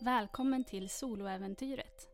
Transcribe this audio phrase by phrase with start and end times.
[0.00, 2.08] Välkommen till soloäventyret.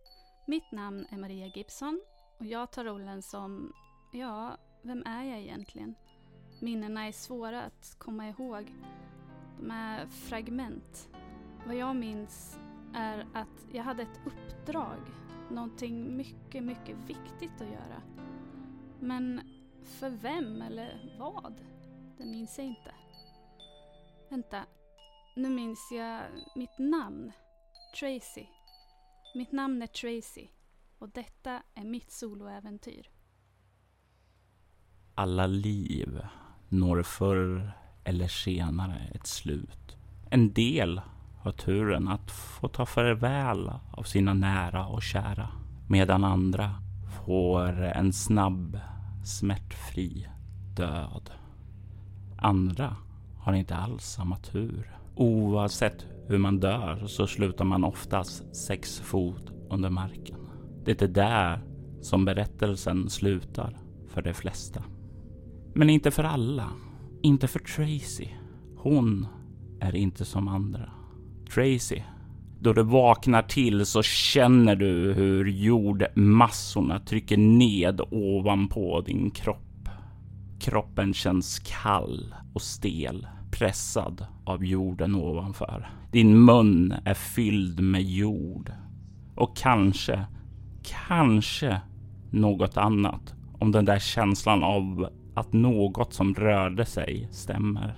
[0.46, 2.00] Mitt namn är Maria Gibson
[2.38, 3.72] och jag tar rollen som,
[4.12, 5.94] ja, vem är jag egentligen?
[6.60, 8.74] Minnena är svåra att komma ihåg.
[9.60, 11.08] De är fragment.
[11.66, 12.58] Vad jag minns
[12.94, 15.00] är att jag hade ett uppdrag,
[15.50, 18.02] någonting mycket, mycket viktigt att göra.
[19.00, 19.40] Men
[19.82, 21.60] för vem eller vad?
[22.18, 22.94] Det minns jag inte.
[24.28, 24.62] Vänta,
[25.36, 26.22] nu minns jag
[26.54, 27.32] mitt namn.
[27.98, 28.46] Tracy.
[29.34, 30.48] Mitt namn är Tracy
[30.98, 33.10] och detta är mitt soloäventyr.
[35.14, 36.20] Alla liv
[36.68, 37.72] når förr
[38.04, 39.96] eller senare ett slut.
[40.30, 41.00] En del
[41.42, 45.48] har turen att få ta farväl av sina nära och kära.
[45.88, 46.74] Medan andra
[47.26, 48.80] får en snabb,
[49.24, 50.28] smärtfri
[50.76, 51.30] död.
[52.38, 52.96] Andra
[53.38, 54.96] har inte alls samma tur.
[55.14, 60.38] Oavsett hur man dör så slutar man oftast sex fot under marken.
[60.84, 61.64] Det är där
[62.00, 63.76] som berättelsen slutar
[64.08, 64.84] för de flesta.
[65.74, 66.68] Men inte för alla.
[67.22, 68.28] Inte för Tracy.
[68.76, 69.26] Hon
[69.80, 70.90] är inte som andra.
[71.54, 72.02] Tracy,
[72.60, 79.88] då du vaknar till så känner du hur jordmassorna trycker ned ovanpå din kropp.
[80.60, 85.90] Kroppen känns kall och stel, pressad av jorden ovanför.
[86.10, 88.72] Din mun är fylld med jord.
[89.34, 90.24] Och kanske,
[91.08, 91.80] kanske
[92.30, 97.94] något annat om den där känslan av att något som rörde sig stämmer.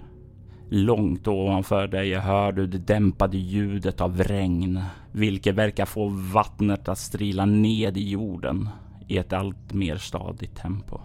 [0.69, 4.81] Långt ovanför dig hör du det dämpade ljudet av regn,
[5.13, 8.69] vilket verkar få vattnet att strila ned i jorden
[9.09, 11.01] i ett allt mer stadigt tempo.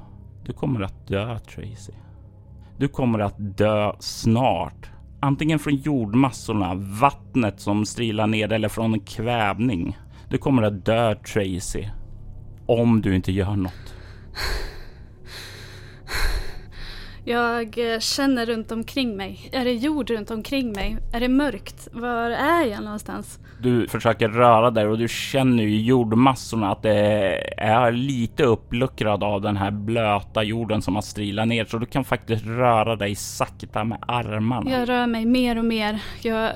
[0.45, 1.93] Du kommer att dö, Tracy.
[2.77, 4.89] Du kommer att dö snart.
[5.19, 9.97] Antingen från jordmassorna, vattnet som strilar ner eller från kvävning.
[10.29, 11.87] Du kommer att dö, Tracy.
[12.65, 13.93] Om du inte gör något.
[17.25, 19.49] Jag eh, känner runt omkring mig.
[19.51, 20.97] Är det jord runt omkring mig?
[21.13, 21.87] Är det mörkt?
[21.91, 23.39] Var är jag någonstans?
[23.61, 26.93] Du försöker röra dig och du känner ju jordmassorna att det
[27.57, 32.03] är lite uppluckrad av den här blöta jorden som har strilat ner så du kan
[32.03, 34.71] faktiskt röra dig sakta med armarna.
[34.71, 36.01] Jag rör mig mer och mer.
[36.21, 36.51] Jag,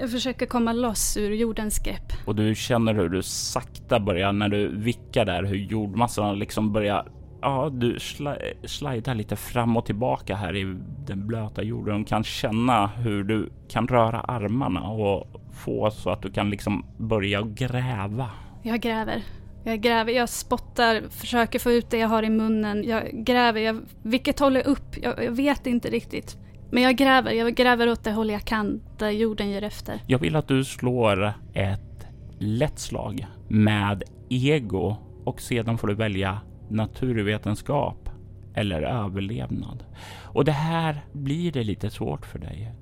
[0.00, 2.12] jag försöker komma loss ur jordens grepp.
[2.26, 7.06] Och du känner hur du sakta börjar när du vickar där hur jordmassorna liksom börjar
[7.46, 8.30] ja, du sli
[8.64, 10.76] slidar lite fram och tillbaka här i
[11.06, 16.22] den blöta jorden och kan känna hur du kan röra armarna och få så att
[16.22, 18.30] du kan liksom börja gräva.
[18.62, 19.22] Jag gräver.
[19.64, 22.84] Jag gräver, jag spottar, försöker få ut det jag har i munnen.
[22.84, 24.96] Jag gräver, jag, vilket håller upp?
[25.02, 26.38] Jag, jag vet inte riktigt.
[26.70, 30.00] Men jag gräver, jag gräver åt det håll jag kan, där jorden ger efter.
[30.06, 32.06] Jag vill att du slår ett
[32.38, 38.08] lätt slag med ego och sedan får du välja naturvetenskap
[38.54, 39.84] eller överlevnad.
[40.22, 42.74] Och det här blir det lite svårt för dig.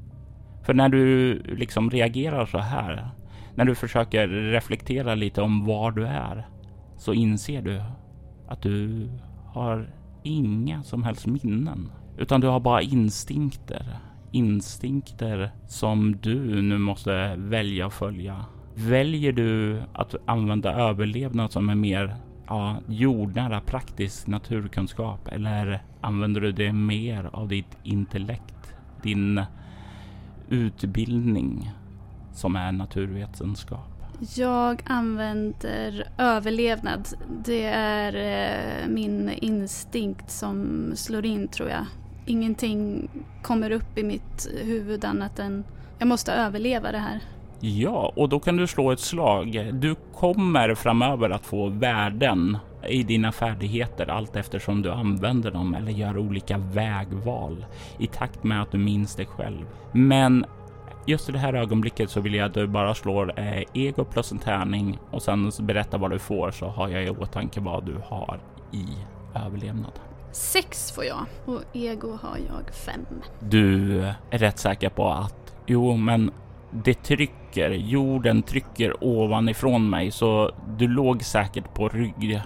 [0.63, 3.11] För när du liksom reagerar så här,
[3.55, 6.49] när du försöker reflektera lite om var du är,
[6.97, 7.83] så inser du
[8.49, 9.09] att du
[9.47, 13.99] har inga som helst minnen, utan du har bara instinkter.
[14.33, 18.45] Instinkter som du nu måste välja att följa.
[18.75, 26.53] Väljer du att använda överlevnad som är mer ja, jordnära praktisk naturkunskap eller använder du
[26.53, 29.43] det mer av ditt intellekt, din
[30.49, 31.73] utbildning
[32.33, 33.91] som är naturvetenskap?
[34.37, 37.09] Jag använder överlevnad.
[37.45, 41.87] Det är eh, min instinkt som slår in tror jag.
[42.27, 43.09] Ingenting
[43.43, 45.65] kommer upp i mitt huvud annat än
[45.99, 47.21] jag måste överleva det här.
[47.67, 49.71] Ja, och då kan du slå ett slag.
[49.73, 52.59] Du kommer framöver att få värden
[52.89, 57.67] i dina färdigheter allt eftersom du använder dem eller gör olika vägval
[57.99, 59.67] i takt med att du minns dig själv.
[59.93, 60.45] Men
[61.07, 64.33] just i det här ögonblicket så vill jag att du bara slår eh, ego plus
[64.33, 67.97] en tärning och sen berätta vad du får så har jag i åtanke vad du
[68.05, 68.41] har
[68.73, 68.87] i
[69.47, 69.93] överlevnad.
[70.33, 73.07] Sex får jag och ego har jag fem.
[73.41, 74.01] Du
[74.31, 76.31] är rätt säker på att jo, men
[76.75, 82.41] det trycker, jorden trycker ovanifrån mig så du låg säkert på rygg.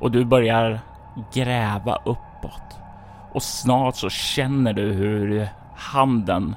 [0.00, 0.80] Och du börjar
[1.34, 2.76] gräva uppåt.
[3.32, 6.54] Och snart så känner du hur handen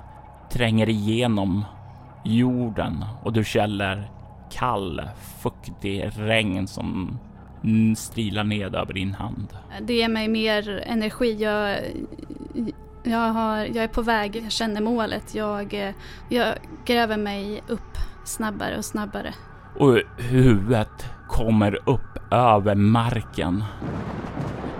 [0.52, 1.66] tränger igenom
[2.24, 4.12] jorden och du känner
[4.52, 5.02] kall,
[5.42, 7.20] fuktig regn som
[7.98, 9.48] strilar ned över din hand.
[9.82, 11.44] Det ger mig mer energi.
[11.44, 11.78] Jag
[13.04, 15.36] jag, har, jag är på väg, jag känner målet.
[15.36, 15.94] Jag,
[16.30, 16.56] jag
[16.86, 19.34] gräver mig upp snabbare och snabbare.
[19.78, 23.64] Och huvudet kommer upp över marken.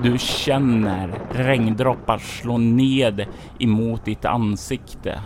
[0.04, 3.26] Du känner regndroppar slå ned
[3.60, 5.22] emot ditt ansikte.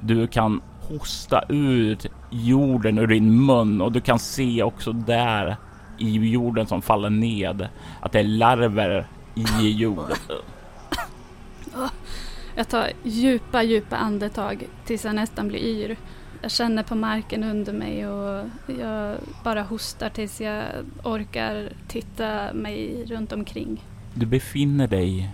[0.00, 5.56] Du kan hosta ut jorden ur din mun och du kan se också där
[5.98, 7.68] i jorden som faller ned
[8.00, 10.16] att det är larver i jorden.
[12.56, 15.96] Jag tar djupa, djupa andetag tills jag nästan blir yr.
[16.42, 18.46] Jag känner på marken under mig och
[18.78, 20.64] jag bara hostar tills jag
[21.04, 23.84] orkar titta mig runt omkring.
[24.14, 25.30] Du befinner dig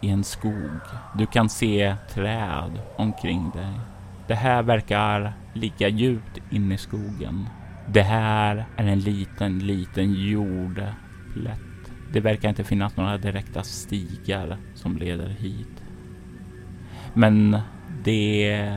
[0.00, 0.80] i en skog.
[1.18, 3.80] Du kan se träd omkring dig.
[4.26, 7.48] Det här verkar ligga djupt inne i skogen.
[7.88, 11.60] Det här är en liten, liten jordplätt.
[12.12, 15.81] Det verkar inte finnas några direkta stigar som leder hit.
[17.14, 17.58] Men
[18.04, 18.68] det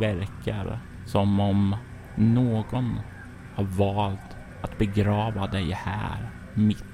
[0.00, 1.76] verkar som om
[2.14, 3.00] någon
[3.54, 6.84] har valt att begrava dig här mitt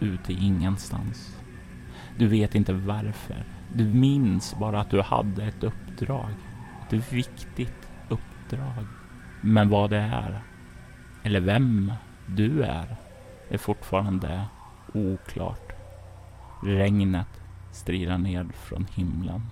[0.00, 1.42] ute i ingenstans.
[2.18, 3.44] Du vet inte varför.
[3.74, 6.30] Du minns bara att du hade ett uppdrag.
[6.90, 8.86] Ett viktigt uppdrag.
[9.40, 10.40] Men vad det är,
[11.22, 11.92] eller vem
[12.26, 12.96] du är,
[13.50, 14.44] är fortfarande
[14.94, 15.72] oklart.
[16.62, 17.40] Regnet
[17.72, 19.42] strilar ned från himlen.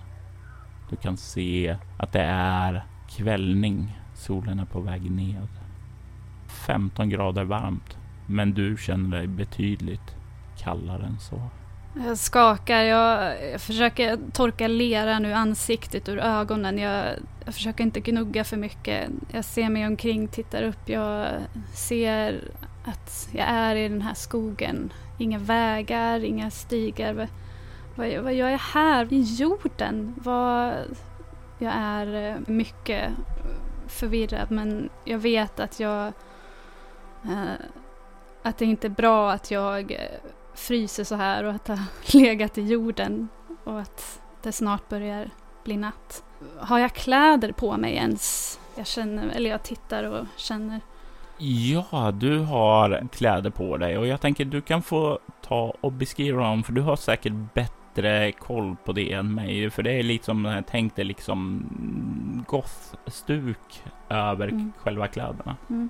[0.89, 3.99] Du kan se att det är kvällning.
[4.13, 5.47] Solen är på väg ned.
[6.67, 7.97] 15 grader varmt,
[8.27, 10.15] men du känner dig betydligt
[10.57, 11.41] kallare än så.
[12.05, 16.77] Jag skakar, jag, jag försöker torka leran ur ansiktet ur ögonen.
[16.77, 17.05] Jag,
[17.45, 19.09] jag, försöker inte gnugga för mycket.
[19.31, 20.89] Jag ser mig omkring, tittar upp.
[20.89, 21.27] Jag
[21.73, 22.41] ser
[22.85, 24.93] att jag är i den här skogen.
[25.17, 27.27] Inga vägar, inga stigar.
[27.95, 30.15] Vad, vad gör jag här i jorden?
[30.17, 30.73] Vad,
[31.59, 33.13] jag är eh, mycket eh,
[33.87, 36.07] förvirrad men jag vet att jag...
[37.23, 37.65] Eh,
[38.43, 39.99] att det inte är bra att jag eh,
[40.53, 41.85] fryser så här och att det har
[42.19, 43.27] legat i jorden
[43.63, 45.29] och att det snart börjar
[45.63, 46.23] bli natt.
[46.59, 48.59] Har jag kläder på mig ens?
[48.75, 50.81] Jag känner, eller jag tittar och känner.
[51.37, 56.43] Ja, du har kläder på dig och jag tänker du kan få ta och beskriva
[56.43, 57.33] dem för du har säkert
[57.95, 59.69] bättre koll på det än mig.
[59.69, 61.65] För det är liksom, jag tänkte liksom
[62.47, 64.73] goth-stuk över mm.
[64.77, 65.57] själva kläderna.
[65.69, 65.89] Mm.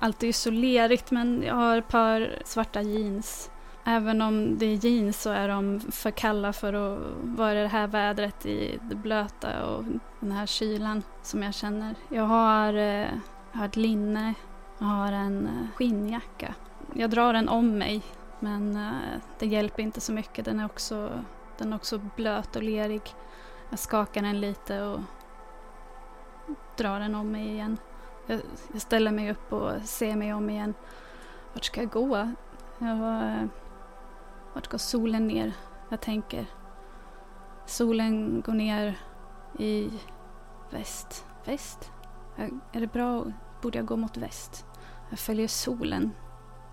[0.00, 3.50] Allt är ju så lerigt men jag har ett par svarta jeans
[3.84, 7.68] Även om det är jeans så är de för kalla för att vara i det
[7.68, 9.84] här vädret i det blöta och
[10.20, 11.94] den här kylan som jag känner.
[12.08, 13.08] Jag har, eh,
[13.52, 14.34] jag har ett linne,
[14.78, 16.54] jag har en eh, skinnjacka.
[16.94, 18.02] Jag drar den om mig
[18.40, 20.44] men eh, det hjälper inte så mycket.
[20.44, 21.24] Den är också,
[21.58, 23.02] den är också blöt och lerig.
[23.70, 25.00] Jag skakar den lite och
[26.76, 27.78] drar den om mig igen.
[28.26, 28.40] Jag,
[28.72, 30.74] jag ställer mig upp och ser mig om igen.
[31.52, 32.32] Vart ska jag gå?
[32.78, 33.44] Jag eh,
[34.54, 35.52] vart går solen ner?
[35.88, 36.46] Jag tänker.
[37.66, 38.98] Solen går ner
[39.58, 39.90] i
[40.70, 41.26] väst.
[41.44, 41.92] Väst?
[42.72, 43.24] Är det bra?
[43.62, 44.66] Borde jag gå mot väst?
[45.10, 46.10] Jag följer solen,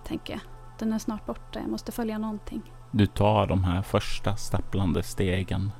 [0.03, 0.54] tänker jag.
[0.79, 1.59] Den är snart borta.
[1.59, 2.61] Jag måste följa någonting.
[2.91, 5.71] Du tar de här första stapplande stegen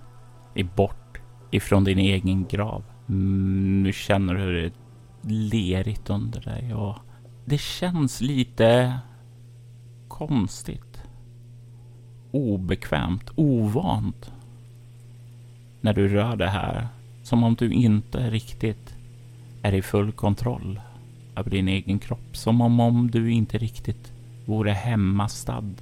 [0.53, 1.17] i bort
[1.51, 2.83] ifrån din egen grav.
[3.09, 4.71] Mm, nu känner du hur det är
[5.29, 6.95] lerigt under dig och
[7.45, 8.99] det känns lite
[10.07, 11.01] konstigt
[12.31, 14.31] obekvämt, ovant
[15.81, 16.87] när du rör det här.
[17.23, 18.95] Som om du inte riktigt
[19.61, 20.81] är i full kontroll
[21.35, 22.37] över din egen kropp.
[22.37, 24.14] Som om, om du inte riktigt
[24.45, 25.73] vore hemmastad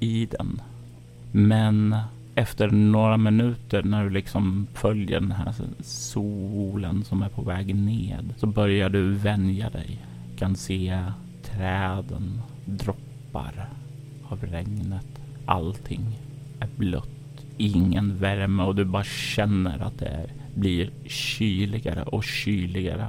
[0.00, 0.60] i den.
[1.32, 1.96] Men
[2.34, 8.34] efter några minuter när du liksom följer den här solen som är på väg ned
[8.36, 9.98] så börjar du vänja dig.
[10.32, 11.04] Du kan se
[11.42, 13.68] träden, droppar
[14.28, 16.18] av regnet allting
[16.60, 17.08] är blött.
[17.56, 23.06] Ingen värme och du bara känner att det blir kyligare och kyligare.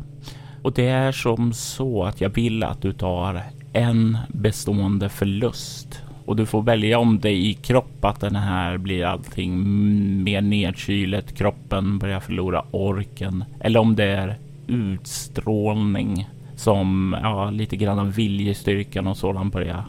[0.61, 6.35] Och det är som så att jag vill att du tar en bestående förlust och
[6.35, 9.53] du får välja om det i kropp att den här blir allting
[10.23, 14.35] mer nedkylet, kroppen börjar förlora orken eller om det är
[14.67, 19.85] utstrålning som ja, lite grann av viljestyrkan och sådant börjar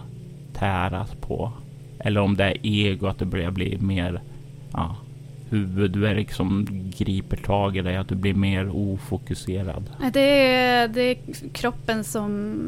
[0.52, 1.52] täras på.
[1.98, 4.20] Eller om det är ego, att det börjar bli mer
[4.72, 4.96] ja,
[5.48, 6.66] huvudvärk som
[6.98, 9.84] griper tag i dig, att du blir mer ofokuserad.
[10.12, 11.16] Det är, det är
[11.52, 12.62] kroppen som,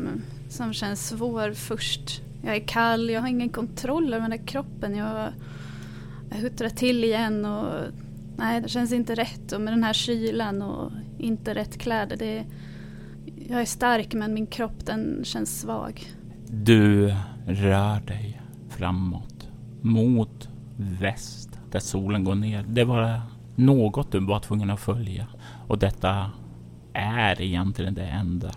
[0.55, 2.23] som känns svår först.
[2.43, 4.97] Jag är kall, jag har ingen kontroll över den där kroppen.
[4.97, 5.33] Jag,
[6.31, 7.73] jag huttrar till igen och
[8.37, 9.53] nej, det känns inte rätt.
[9.53, 12.45] Och med den här kylan och inte rätt kläder, det,
[13.49, 16.07] jag är stark men min kropp den känns svag.
[16.49, 17.15] Du
[17.47, 19.49] rör dig framåt
[19.81, 22.65] mot väst där solen går ner.
[22.69, 23.21] Det var
[23.55, 25.27] något du var tvungen att följa
[25.69, 26.31] och detta
[26.93, 28.51] är egentligen det enda.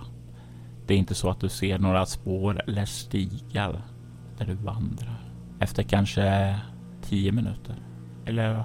[0.88, 3.82] Det är inte så att du ser några spår eller stigar
[4.38, 5.32] där du vandrar.
[5.60, 6.56] Efter kanske
[7.02, 7.76] tio minuter.
[8.26, 8.64] Eller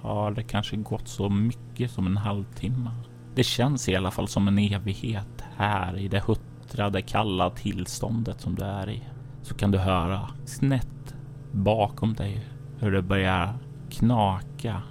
[0.00, 2.90] har det kanske gått så mycket som en halvtimme?
[3.34, 8.54] Det känns i alla fall som en evighet här i det huttrade kalla tillståndet som
[8.54, 9.02] du är i.
[9.42, 11.14] Så kan du höra snett
[11.52, 12.46] bakom dig
[12.78, 13.54] hur det börjar
[13.90, 14.82] knaka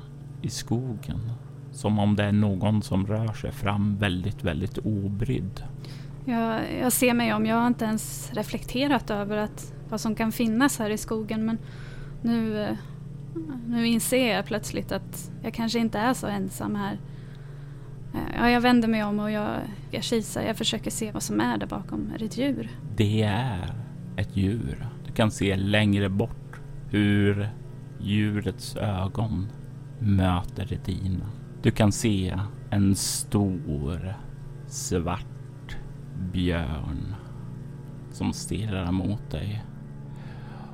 [0.42, 1.32] i skogen.
[1.72, 5.64] Som om det är någon som rör sig fram väldigt, väldigt obrydd.
[6.28, 7.46] Jag, jag ser mig om.
[7.46, 11.58] Jag har inte ens reflekterat över att, vad som kan finnas här i skogen men
[12.22, 12.76] nu, eh,
[13.68, 16.98] nu inser jag plötsligt att jag kanske inte är så ensam här.
[18.14, 19.58] Eh, ja, jag vänder mig om och jag,
[19.92, 20.42] jag kisar.
[20.42, 22.12] Jag försöker se vad som är där bakom.
[22.16, 22.70] Är det ett djur?
[22.96, 23.74] Det är
[24.18, 24.88] ett djur.
[25.06, 27.50] Du kan se längre bort hur
[28.00, 29.48] djurets ögon
[30.00, 31.26] möter dina.
[31.62, 34.16] Du kan se en stor
[34.68, 35.37] svart
[36.18, 37.16] björn
[38.12, 39.64] som stirrar mot dig.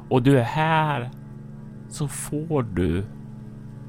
[0.09, 1.11] Och du är här
[1.89, 3.05] så får du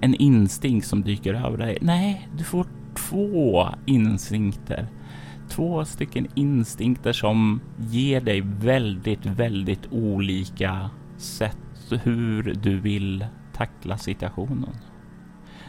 [0.00, 1.78] en instinkt som dyker över dig.
[1.80, 4.88] Nej, du får två instinkter.
[5.49, 11.58] Två stycken instinkter som ger dig väldigt, väldigt olika sätt
[12.02, 14.76] hur du vill tackla situationen.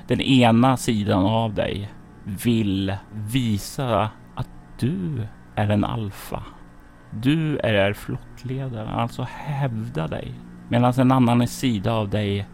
[0.07, 1.91] Den ena sidan av dig
[2.23, 4.49] vill visa att
[4.79, 6.43] du är en alfa.
[7.11, 10.33] Du är flockledaren, alltså hävda dig.
[10.69, 12.47] Medan en annan sida av dig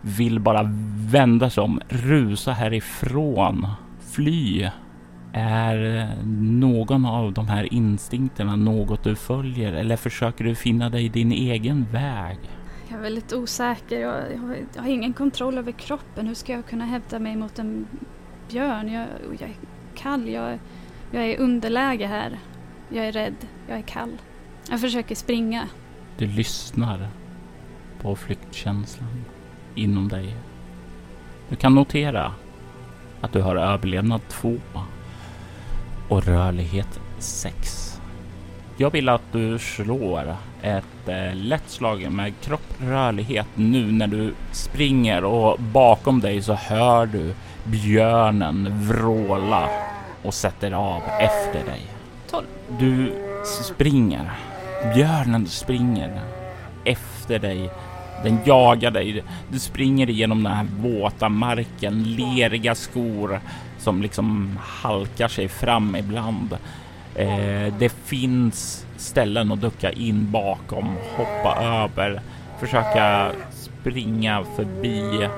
[0.00, 0.70] vill bara
[1.10, 3.66] vända sig om, rusa härifrån,
[4.00, 4.70] fly.
[5.32, 11.08] Är eh, någon av de här instinkterna något du följer eller försöker du finna dig
[11.08, 12.38] din egen väg?
[12.88, 14.00] Jag är väldigt osäker.
[14.00, 16.26] Jag, jag, jag, har ingen kontroll över kroppen.
[16.26, 17.86] Hur ska jag kunna hävda mig mot en
[18.48, 18.92] björn?
[18.92, 19.06] Jag,
[19.40, 19.54] jag är
[19.94, 20.28] kall.
[20.28, 20.58] Jag,
[21.10, 22.38] jag är i underläge här.
[22.88, 23.36] Jag är rädd.
[23.68, 24.18] Jag är kall.
[24.70, 25.68] Jag försöker springa.
[26.18, 27.08] Du lyssnar
[28.02, 29.24] på flyktkänslan
[29.74, 30.36] inom dig.
[31.48, 32.34] Du kan notera
[33.20, 34.56] att du har överlevnad 2
[36.08, 38.00] och rörlighet 6.
[38.76, 44.34] Jag vill att du slår ett eh, lätt slag med kropp rörlighet nu när du
[44.52, 49.89] springer och bakom dig så hör du björnen vråla
[50.22, 51.80] och sätter av efter dig.
[52.30, 52.46] 12.
[52.78, 53.12] Du
[53.64, 54.30] springer.
[54.94, 56.20] Björnen springer
[56.84, 57.70] efter dig.
[58.24, 59.24] Den jagar dig.
[59.48, 63.40] Du springer igenom den här våta marken, leriga skor
[63.78, 66.52] som liksom halkar sig fram ibland.
[67.14, 72.20] Eh, det finns ställen att ducka in bakom, hoppa över,
[72.60, 75.28] försöka springa förbi,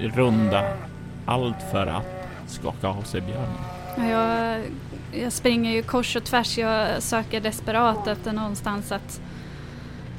[0.00, 0.64] runda.
[1.26, 3.79] Allt för att skaka av sig björnen.
[3.96, 4.60] Jag,
[5.12, 6.58] jag springer ju kors och tvärs.
[6.58, 9.20] Jag söker desperat efter någonstans att,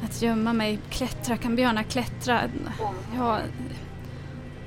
[0.03, 0.79] att gömma mig.
[0.89, 2.41] Klättra, kan björnar klättra?
[3.15, 3.39] Ja,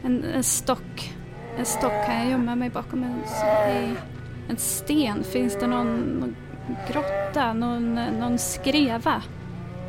[0.03, 1.13] en, en stock.
[1.59, 3.23] En stock, kan jag gömma mig bakom en
[4.49, 5.25] en sten?
[5.25, 6.37] Finns det någon, någon
[6.93, 7.53] grotta?
[7.53, 9.23] Någon, någon skreva?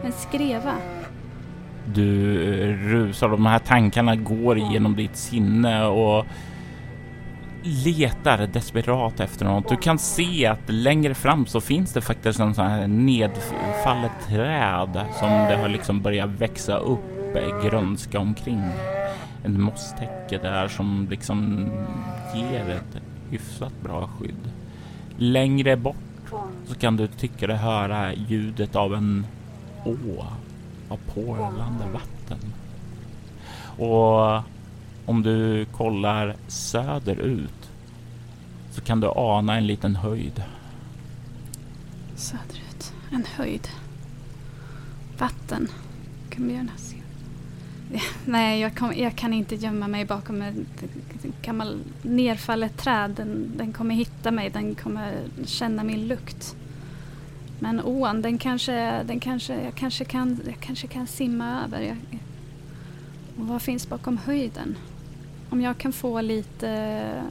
[0.03, 0.73] En skreva?
[1.85, 2.37] Du
[2.73, 6.25] rusar, de här tankarna går igenom ditt sinne och
[7.65, 9.69] letar desperat efter något.
[9.69, 15.05] Du kan se att längre fram så finns det faktiskt en sån här nedfallet träd
[15.19, 17.15] som det har liksom börjat växa upp
[17.63, 18.63] grönska omkring.
[19.43, 21.69] En mosstäcke där som liksom
[22.35, 24.51] ger ett hyfsat bra skydd.
[25.17, 25.95] Längre bort
[26.67, 29.25] så kan du tycka dig höra ljudet av en
[29.85, 30.25] å
[30.89, 32.53] av porlande vatten.
[33.77, 34.43] Och
[35.05, 37.69] om du kollar söderut
[38.71, 40.43] så kan du ana en liten höjd.
[42.15, 43.67] Söderut, en höjd.
[45.17, 45.67] Vatten.
[46.29, 46.95] Kan björnar se?
[48.25, 50.55] Nej, jag, kom, jag, kan inte gömma mig bakom ett
[51.41, 53.11] gammalt nerfallet träd.
[53.11, 55.13] Den, den, kommer hitta mig, den kommer
[55.45, 56.55] känna min lukt.
[57.59, 61.81] Men ån, den kanske, den kanske, jag, kanske kan, jag kanske kan simma över.
[61.81, 61.97] Jag,
[63.37, 64.75] och vad finns bakom höjden?
[65.55, 67.23] Om jag kan få lite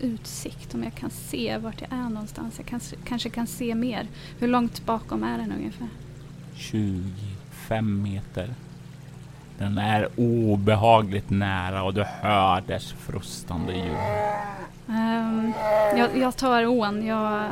[0.00, 2.54] utsikt, om jag kan se vart jag är någonstans.
[2.58, 4.06] Jag kan, kanske kan se mer.
[4.38, 5.88] Hur långt bakom är den ungefär?
[6.54, 8.54] 25 meter
[9.58, 13.96] Den är obehagligt nära och du hör dess frustande ljud.
[14.86, 15.52] Um,
[15.96, 17.06] jag, jag, tar ån.
[17.06, 17.50] Jag,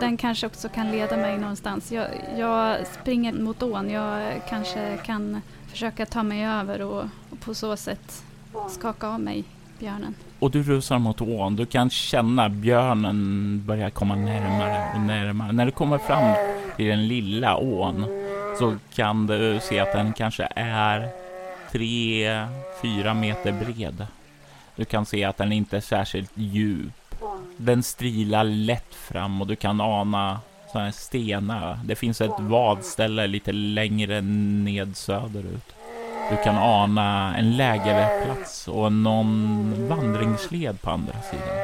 [0.00, 1.92] den kanske också kan leda mig någonstans.
[1.92, 3.90] Jag, jag, springer mot ån.
[3.90, 8.24] Jag kanske kan försöka ta mig över och, och på så sätt
[8.68, 9.44] skaka av mig
[9.78, 10.14] björnen.
[10.38, 11.56] Och du rusar mot ån.
[11.56, 15.52] Du kan känna björnen börja komma närmare och närmare.
[15.52, 16.34] När du kommer fram
[16.76, 18.06] till den lilla ån
[18.58, 21.08] så kan du se att den kanske är
[21.72, 22.46] tre,
[22.82, 24.06] fyra meter bred.
[24.76, 27.14] Du kan se att den inte är särskilt djup.
[27.56, 30.40] Den strilar lätt fram och du kan ana
[30.72, 31.80] sådana stenar.
[31.84, 35.74] Det finns ett vadställe lite längre ned söderut.
[36.30, 41.56] Du kan ana en lägerplats och någon vandringsled på andra sidan.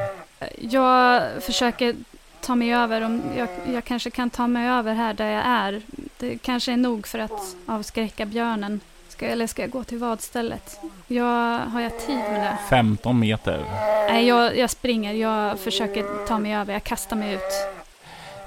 [0.71, 1.95] Jag försöker
[2.41, 3.01] ta mig över.
[3.01, 5.83] Om jag, jag kanske kan ta mig över här där jag är.
[6.19, 8.81] Det kanske är nog för att avskräcka björnen.
[9.09, 10.81] Ska, eller ska jag gå till vadstället?
[11.07, 12.59] Jag, har jag tid med det?
[12.71, 13.65] 15 meter.
[14.11, 15.13] Nej, jag, jag springer.
[15.13, 16.73] Jag försöker ta mig över.
[16.73, 17.79] Jag kastar mig ut.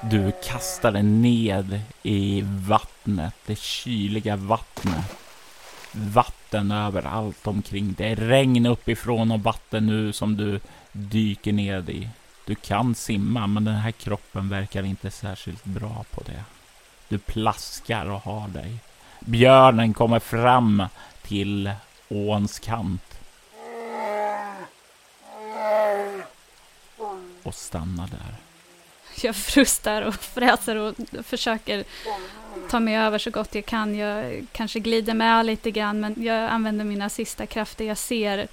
[0.04, 5.21] Du kastar dig ned i vattnet, det kyliga vattnet.
[5.94, 7.96] Vatten överallt omkring.
[7.98, 10.60] Det är regn uppifrån och vatten nu som du
[10.92, 12.10] dyker ned i.
[12.46, 16.44] Du kan simma, men den här kroppen verkar inte särskilt bra på det.
[17.08, 18.78] Du plaskar och har dig.
[19.20, 20.84] Björnen kommer fram
[21.22, 21.72] till
[22.10, 23.20] åns kant.
[27.44, 28.51] Och stannar där.
[29.22, 31.84] Jag frustar och fräser och försöker
[32.70, 33.96] ta mig över så gott jag kan.
[33.96, 37.86] Jag kanske glider med lite grann, men jag använder mina sista krafter.
[37.86, 38.48] Jag ser,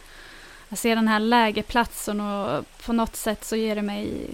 [0.69, 4.31] jag ser den här lägerplatsen och på något sätt så ger det mig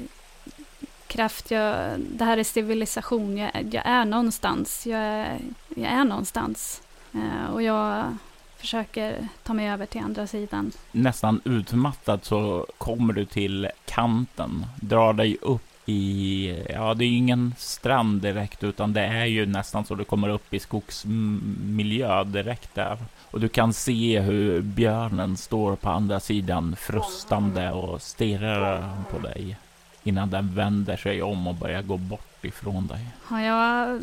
[1.07, 1.51] kraft.
[1.51, 3.39] Jag, det här är civilisation.
[3.39, 4.87] Jag, jag är någonstans.
[4.87, 5.39] Jag är,
[5.77, 6.83] jag är någonstans.
[7.13, 8.17] Eh, och jag
[8.57, 10.73] försöker ta mig över till andra sidan.
[10.93, 17.17] Nästan utmattad så kommer du till kanten, drar dig upp i, ja det är ju
[17.17, 22.75] ingen strand direkt utan det är ju nästan så du kommer upp i skogsmiljö direkt
[22.75, 22.99] där.
[23.31, 29.57] Och du kan se hur björnen står på andra sidan frustande och stirrar på dig
[30.03, 33.07] innan den vänder sig om och börjar gå bort ifrån dig.
[33.31, 34.01] Ja, jag,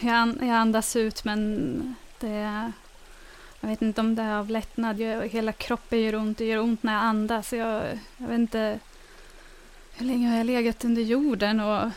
[0.00, 2.72] jag, jag andas ut men det...
[3.62, 5.00] Jag vet inte om det är av lättnad.
[5.00, 6.38] Jag, hela kroppen gör ont.
[6.38, 7.52] Det gör ont när jag andas.
[7.52, 7.82] Jag,
[8.16, 8.78] jag vet inte
[10.00, 11.90] hur länge har jag legat under jorden och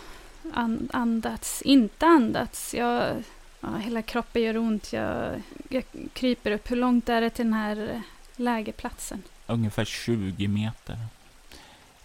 [0.92, 2.74] andats, inte andats.
[2.74, 3.24] Jag,
[3.62, 4.94] ja, hela kroppen gör ont.
[4.94, 6.72] Jag, jag kryper upp.
[6.72, 8.02] Hur långt är det till den här
[8.36, 9.22] lägerplatsen?
[9.48, 10.98] Ungefär 20 meter.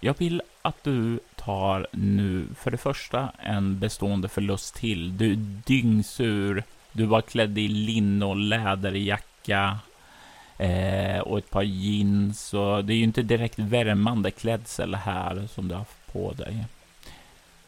[0.01, 5.17] Jag vill att du tar nu för det första en bestående förlust till.
[5.17, 6.65] Du är dyngsur.
[6.93, 9.79] Du var klädd i linne och läderjacka
[10.59, 12.55] eh, och ett par jeans.
[12.55, 16.65] Och det är ju inte direkt värmande klädsel här som du har på dig.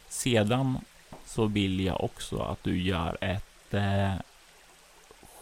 [0.09, 0.79] Sedan
[1.27, 4.13] så vill jag också att du gör ett eh,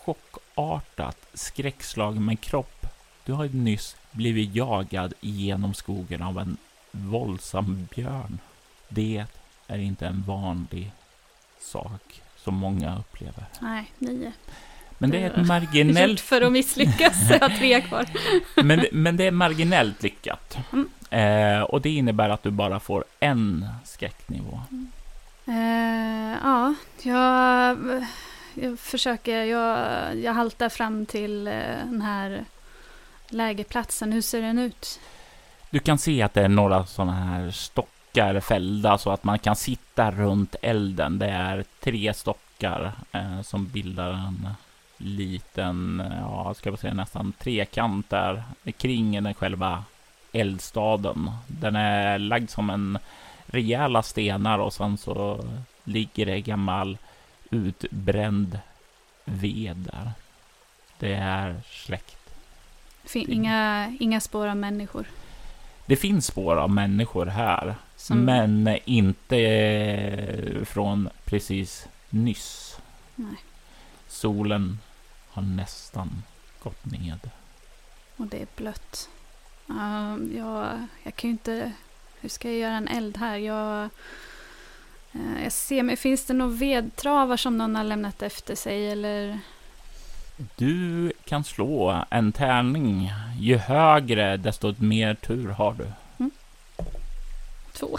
[0.05, 2.87] chockartat skräckslag med kropp.
[3.25, 6.57] Du har ju nyss blivit jagad genom skogen av en
[6.91, 8.39] våldsam björn.
[8.89, 9.25] Det
[9.67, 10.93] är inte en vanlig
[11.61, 13.45] sak som många upplever.
[13.61, 14.33] Nej, nio.
[14.99, 16.11] Men det är ett marginellt...
[16.11, 18.07] Gjort för att misslyckas, jag har tre kvar.
[18.63, 20.59] men, men det är marginellt lyckat.
[20.73, 20.89] Mm.
[21.11, 24.61] Eh, och det innebär att du bara får en skräcknivå.
[24.71, 24.91] Mm.
[25.47, 27.79] Eh, ja, jag,
[28.55, 31.53] jag försöker, jag, jag haltar fram till eh,
[31.85, 32.45] den här
[33.29, 34.13] lägerplatsen.
[34.13, 35.01] Hur ser den ut?
[35.71, 39.57] Du kan se att det är några sådana här stockar fällda så att man kan
[39.57, 41.19] sitta runt elden.
[41.19, 44.49] Det är tre stockar eh, som bildar en
[44.99, 48.43] liten, ja, ska man säga nästan trekant där
[48.77, 49.85] kring den själva
[50.33, 51.31] eldstaden.
[51.47, 52.99] Den är lagd som en
[53.47, 55.45] rejäla stenar och sen så
[55.85, 56.99] ligger det gammal
[57.51, 58.59] utbränd
[59.25, 60.11] ved där.
[60.99, 62.15] Det är släkt.
[63.15, 65.07] Inga, inga spår av människor?
[65.87, 68.19] Det finns spår av människor här, Som...
[68.19, 72.81] men inte från precis nyss.
[73.15, 73.37] Nej.
[74.09, 74.79] Solen
[75.31, 76.23] har nästan
[76.63, 77.31] gått ned.
[78.17, 79.09] Och det är blött.
[79.71, 81.73] Uh, jag, jag kan ju inte...
[82.21, 83.37] Hur ska jag göra en eld här?
[83.37, 83.89] Jag,
[85.15, 85.97] uh, jag ser mig.
[85.97, 89.41] Finns det några vedtravar som någon har lämnat efter sig eller?
[90.57, 93.13] Du kan slå en tärning.
[93.39, 95.87] Ju högre, desto mer tur har du.
[96.19, 96.31] Mm.
[97.73, 97.99] Två.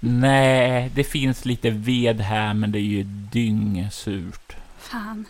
[0.00, 4.56] Nej, det finns lite ved här, men det är ju dyngsurt.
[4.78, 5.26] Fan.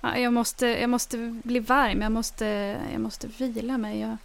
[0.00, 2.46] Jag, måste, jag måste bli varm, jag måste,
[2.92, 4.00] jag måste vila mig.
[4.00, 4.16] Jag,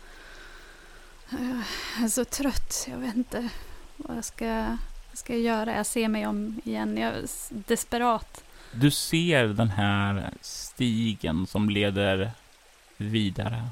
[1.29, 3.49] jag är så trött, jag vet inte
[3.97, 4.77] vad jag ska,
[5.09, 5.75] vad ska jag göra.
[5.75, 8.43] Jag ser mig om igen, jag är desperat.
[8.71, 12.31] Du ser den här stigen som leder
[12.97, 13.67] vidare.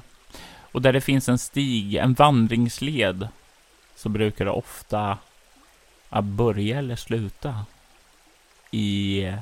[0.72, 3.28] Och där det finns en stig, en vandringsled,
[3.96, 5.18] så brukar det ofta
[6.22, 7.66] börja eller sluta
[8.70, 9.32] i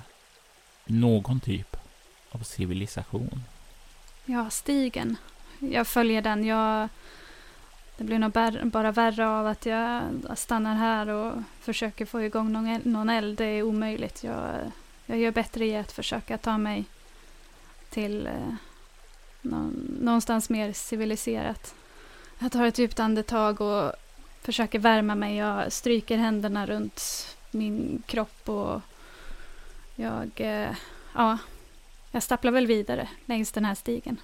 [0.86, 1.79] någon typ
[2.30, 3.42] av civilisation.
[4.24, 5.16] Ja, stigen.
[5.58, 6.44] Jag följer den.
[6.44, 6.88] Jag,
[7.96, 8.32] det blir nog
[8.70, 10.02] bara värre av att jag
[10.34, 12.86] stannar här och försöker få igång någon eld.
[12.86, 13.38] Någon eld.
[13.38, 14.24] Det är omöjligt.
[14.24, 14.54] Jag,
[15.06, 16.84] jag gör bättre i att försöka ta mig
[17.90, 18.54] till eh,
[20.00, 21.74] någonstans mer civiliserat.
[22.38, 23.92] Jag tar ett djupt andetag och
[24.42, 25.36] försöker värma mig.
[25.36, 28.80] Jag stryker händerna runt min kropp och
[29.94, 30.74] jag, eh,
[31.14, 31.38] ja,
[32.10, 34.16] jag stapplar väl vidare längs den här stigen.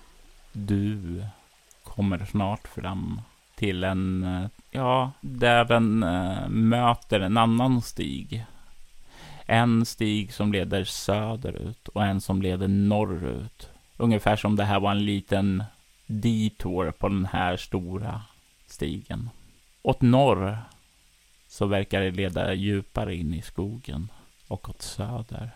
[0.53, 1.25] Du
[1.85, 3.21] kommer snart fram
[3.55, 4.27] till en,
[4.71, 8.45] ja, där den äh, eh, möter en annan stig.
[9.47, 13.69] En stig som leder söderut och en som leder norrut.
[13.97, 15.65] Ungefär som det här var en liten
[16.07, 18.23] detour på den här stora
[18.67, 19.31] stigen.
[19.83, 20.59] Åt norr
[21.49, 24.09] så verkar det leda djupare in i skogen
[24.49, 25.51] och åt söder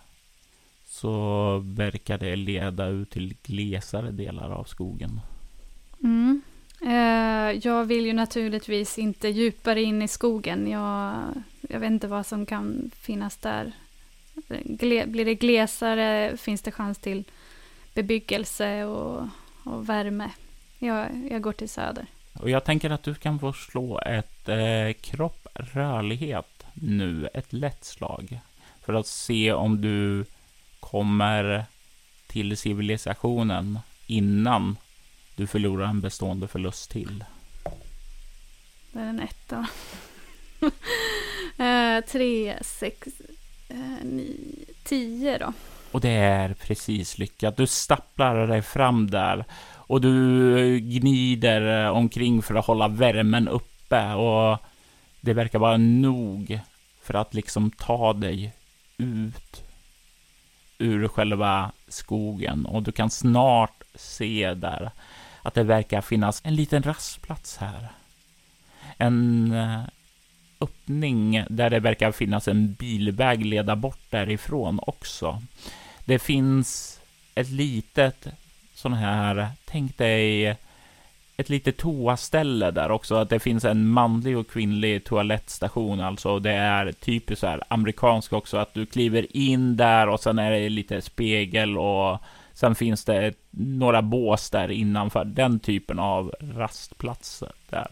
[1.00, 5.20] så verkar det leda ut till glesare delar av skogen.
[6.02, 6.42] Mm.
[6.82, 10.70] Eh, jag vill ju naturligtvis inte djupare in i skogen.
[10.70, 11.24] Jag,
[11.60, 13.72] jag vet inte vad som kan finnas där.
[14.64, 17.24] Gle, blir det glesare finns det chans till
[17.94, 19.28] bebyggelse och,
[19.64, 20.30] och värme.
[20.78, 22.06] Jag, jag går till söder.
[22.40, 27.84] Och jag tänker att du kan få slå ett eh, kropp rörlighet nu, ett lätt
[27.84, 28.40] slag.
[28.82, 30.24] För att se om du
[30.90, 31.64] kommer
[32.26, 34.76] till civilisationen innan
[35.36, 37.24] du förlorar en bestående förlust till.
[38.92, 39.66] Det är en etta.
[41.64, 43.08] eh, tre, sex,
[43.68, 44.34] eh, nio,
[44.84, 45.52] tio då.
[45.92, 47.56] Och det är precis lyckat.
[47.56, 54.58] Du stapplar dig fram där och du gnider omkring för att hålla värmen uppe och
[55.20, 56.60] det verkar vara nog
[57.02, 58.52] för att liksom ta dig
[58.98, 59.69] ut
[60.80, 64.90] ur själva skogen och du kan snart se där
[65.42, 67.88] att det verkar finnas en liten rastplats här.
[68.96, 69.80] En eh,
[70.60, 75.42] öppning där det verkar finnas en bilväg leda bort därifrån också.
[76.04, 77.00] Det finns
[77.34, 78.26] ett litet
[78.74, 80.56] sån här, tänk dig
[81.40, 86.52] ett litet toaställe där också, att det finns en manlig och kvinnlig toalettstation, alltså det
[86.52, 90.68] är typiskt så här amerikanskt också, att du kliver in där och sen är det
[90.68, 92.18] lite spegel och
[92.52, 97.86] sen finns det några bås där innanför, den typen av rastplatser där.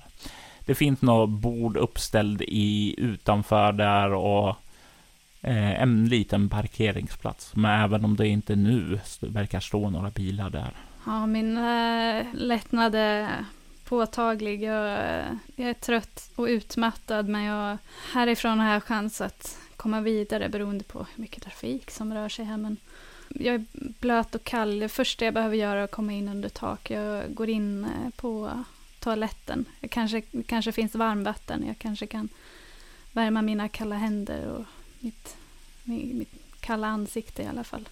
[0.61, 4.49] Det finns något bord uppställd i utanför där och
[5.41, 10.71] eh, en liten parkeringsplats, men även om det inte nu verkar stå några bilar där.
[11.09, 13.45] Ja, min äh, lättnad är
[13.85, 14.63] påtaglig.
[14.63, 17.79] Jag, eh, jag, är trött och utmattad, men jag,
[18.13, 22.45] härifrån har jag chans att komma vidare beroende på hur mycket trafik som rör sig
[22.45, 22.57] här.
[22.57, 22.77] Men
[23.29, 24.79] jag är blöt och kall.
[24.79, 26.91] Det första jag behöver göra är att komma in under tak.
[26.91, 28.51] Jag går in eh, på
[29.01, 29.65] toaletten.
[29.81, 31.67] Det kanske, kanske finns varmvatten.
[31.67, 32.29] Jag kanske kan
[33.13, 34.65] värma mina kalla händer och
[35.01, 35.37] mitt,
[35.85, 37.89] mitt, mitt kalla ansikte i alla fall.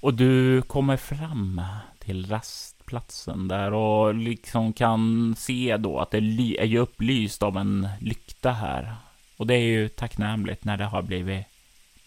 [0.00, 1.60] Och du kommer fram
[2.08, 6.18] till rastplatsen där och liksom kan se då att det
[6.58, 8.94] är ju upplyst av en lykta här.
[9.36, 11.46] Och det är ju tacknämligt när det har blivit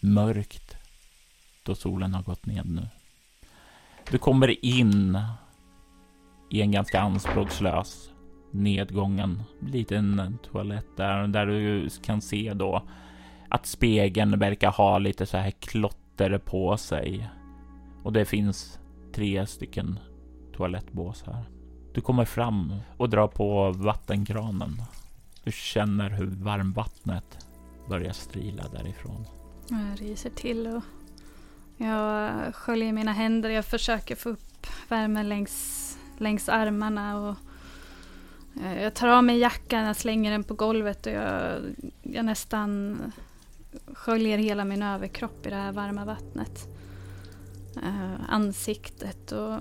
[0.00, 0.76] mörkt
[1.62, 2.88] då solen har gått ned nu.
[4.10, 5.18] Du kommer in
[6.50, 8.10] i en ganska anspråkslös
[8.50, 12.82] nedgången liten toalett där, där du kan se då
[13.48, 17.28] att spegeln verkar ha lite så här klotter på sig.
[18.02, 18.78] Och det finns
[19.14, 19.98] tre stycken
[20.56, 21.44] toalettbås här.
[21.94, 24.82] Du kommer fram och drar på vattenkranen.
[25.44, 27.46] Du känner hur varmvattnet
[27.88, 29.26] börjar strila därifrån.
[29.68, 30.82] Jag ryser till och
[31.76, 33.50] jag sköljer mina händer.
[33.50, 37.36] Jag försöker få upp värmen längs, längs armarna och
[38.62, 41.60] eh, jag tar av mig jackan, jag slänger den på golvet och jag,
[42.02, 42.98] jag nästan
[43.94, 46.71] sköljer hela min överkropp i det här varma vattnet
[47.76, 49.58] Eh, ansiktet och,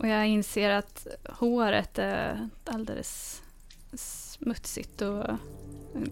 [0.00, 3.42] och jag inser att håret är alldeles
[3.94, 5.24] smutsigt och,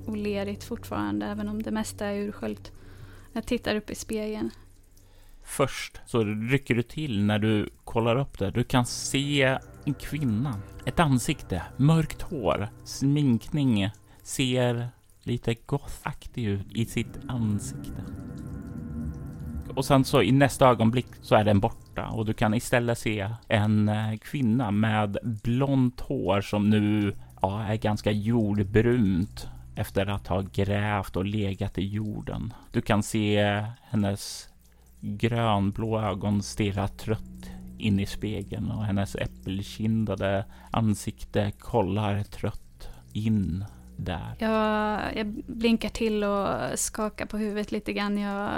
[0.06, 2.72] och lerigt fortfarande även om det mesta är ursköljt.
[3.32, 4.50] Jag tittar upp i spegeln.
[5.44, 8.50] Först så rycker du till när du kollar upp det.
[8.50, 10.60] Du kan se en kvinna.
[10.84, 13.90] Ett ansikte, mörkt hår, sminkning,
[14.22, 14.88] ser
[15.22, 18.04] lite gothaktig ut i sitt ansikte.
[19.74, 23.28] Och sen så i nästa ögonblick så är den borta och du kan istället se
[23.48, 30.40] en eh, kvinna med blont hår som nu ja, är ganska jordbrunt efter att ha
[30.40, 32.52] grävt och legat i jorden.
[32.72, 34.48] Du kan se hennes
[35.00, 43.64] grönblå ögon stirra trött in i spegeln och hennes äppelkindade ansikte kollar trött in
[43.96, 44.34] där.
[44.38, 48.18] Jag, jag blinkar till och skakar på huvudet lite grann.
[48.18, 48.50] Jag,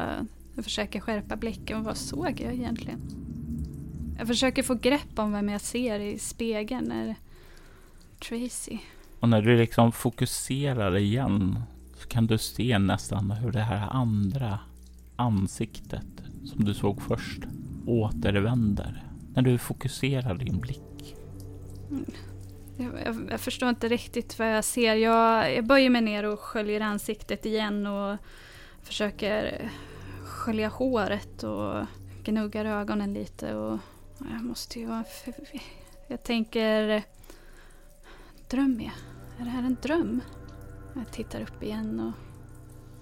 [0.55, 1.83] jag försöker skärpa blicken.
[1.83, 3.01] Vad såg jag egentligen?
[4.19, 6.93] Jag försöker få grepp om vem jag ser i spegeln.
[6.93, 7.15] Är
[8.29, 8.79] Tracy?
[9.21, 11.59] Och när du liksom fokuserar igen
[11.97, 14.59] så kan du se nästan hur det här andra
[15.17, 16.07] ansiktet
[16.45, 17.41] som du såg först
[17.87, 21.17] återvänder när du fokuserar din blick.
[22.77, 24.95] Jag, jag, jag, förstår inte riktigt vad jag ser.
[24.95, 28.17] Jag, jag böjer mig ner och sköljer ansiktet igen och
[28.83, 29.71] försöker
[30.45, 31.87] skölja håret och
[32.25, 33.55] gnuggar ögonen lite.
[33.55, 33.79] Och
[34.19, 35.05] jag måste ju vara...
[36.09, 37.03] Jag tänker...
[38.51, 38.93] Drömmer jag?
[39.41, 40.21] Är det här en dröm?
[40.95, 42.13] Jag tittar upp igen och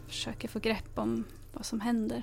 [0.09, 2.22] försöker få grepp om vad som händer.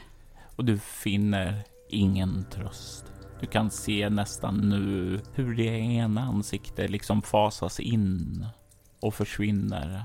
[0.55, 3.05] Och du finner ingen tröst.
[3.39, 8.45] Du kan se nästan nu hur det ena ansiktet liksom fasas in
[8.99, 10.03] och försvinner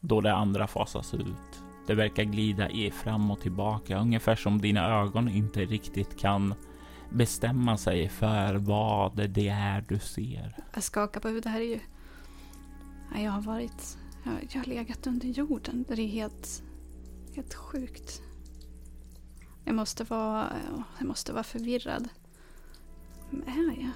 [0.00, 1.71] då det andra fasas ut.
[1.86, 6.54] Det verkar glida i fram och tillbaka, ungefär som dina ögon inte riktigt kan
[7.10, 10.56] bestämma sig för vad det är du ser.
[10.74, 11.44] Jag skakar på huvudet.
[11.44, 11.80] Det här är ju
[13.14, 13.98] jag har varit...
[14.24, 15.84] Jag, har legat under jorden.
[15.88, 16.62] Det är helt...
[17.34, 18.22] Helt sjukt.
[19.64, 20.52] Jag måste vara...
[20.98, 22.08] Jag måste vara förvirrad.
[23.30, 23.90] Vem är jag?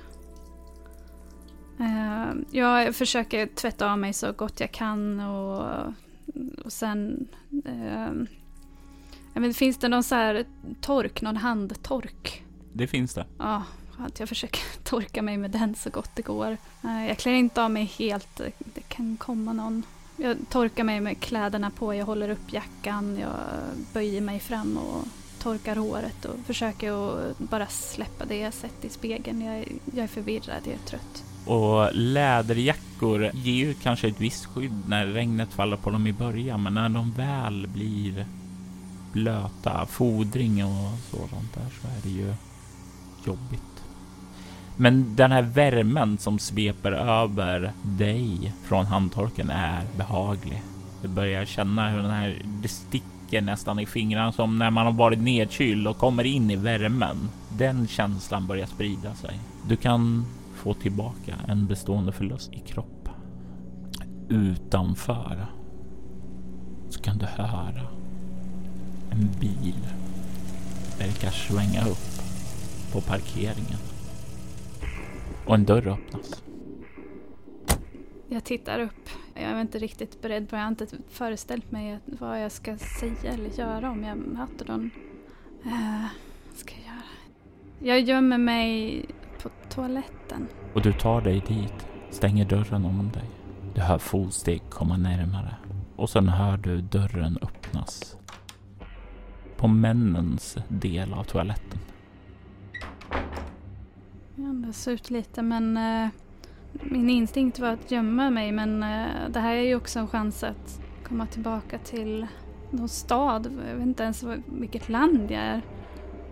[1.78, 5.92] Ehm, jag försöker tvätta av mig så gott jag kan och,
[6.64, 7.28] och sen...
[9.34, 10.44] Jag vet, finns det någon så här
[10.80, 12.44] tork, någon handtork?
[12.72, 13.26] Det finns det.
[13.38, 13.62] Ja,
[13.98, 16.56] att jag försöker torka mig med den så gott det går.
[16.84, 18.40] Eh, jag klär inte av mig helt.
[18.58, 19.82] Det kan komma någon.
[20.16, 21.94] Jag torkar mig med kläderna på.
[21.94, 23.18] Jag håller upp jackan.
[23.18, 23.32] Jag
[23.92, 25.04] böjer mig fram och
[25.38, 29.42] torkar håret och försöker att bara släppa det jag sett i spegeln.
[29.42, 31.24] Jag, jag är förvirrad, jag är trött.
[31.46, 36.62] Och läderjackor ger ju kanske ett visst skydd när regnet faller på dem i början,
[36.62, 38.26] men när de väl blir
[39.12, 42.34] blöta, fodring och sådant där så är det ju
[43.26, 43.62] jobbigt.
[44.76, 50.62] Men den här värmen som sveper över dig från handtorken är behaglig.
[51.02, 54.92] Du börjar känna hur den här, det sticker nästan i fingrarna som när man har
[54.92, 57.28] varit nedkyld och kommer in i värmen.
[57.48, 59.40] Den känslan börjar sprida sig.
[59.68, 60.24] Du kan
[60.66, 63.08] få tillbaka en bestående förlust i kropp.
[64.28, 65.46] Utanför
[66.88, 67.86] så kan du höra
[69.10, 69.74] en bil
[70.98, 72.22] verkar svänga upp
[72.92, 73.78] på parkeringen
[75.46, 76.42] och en dörr öppnas.
[78.28, 79.08] Jag tittar upp.
[79.34, 83.32] Jag är inte riktigt beredd på Jag har inte föreställt mig vad jag ska säga
[83.32, 84.90] eller göra om jag möter någon.
[85.66, 86.06] Uh,
[86.48, 87.02] vad ska jag göra?
[87.78, 89.04] Jag gömmer mig
[89.48, 90.48] på toaletten.
[90.74, 93.30] Och du tar dig dit, stänger dörren om dig.
[93.74, 95.56] Du hör fotsteg komma närmare
[95.96, 98.16] och sen hör du dörren öppnas.
[99.56, 101.78] På männens del av toaletten.
[104.34, 106.08] Jag andas ut lite men uh,
[106.72, 110.44] min instinkt var att gömma mig men uh, det här är ju också en chans
[110.44, 112.26] att komma tillbaka till
[112.70, 113.52] någon stad.
[113.68, 115.62] Jag vet inte ens vilket land jag är.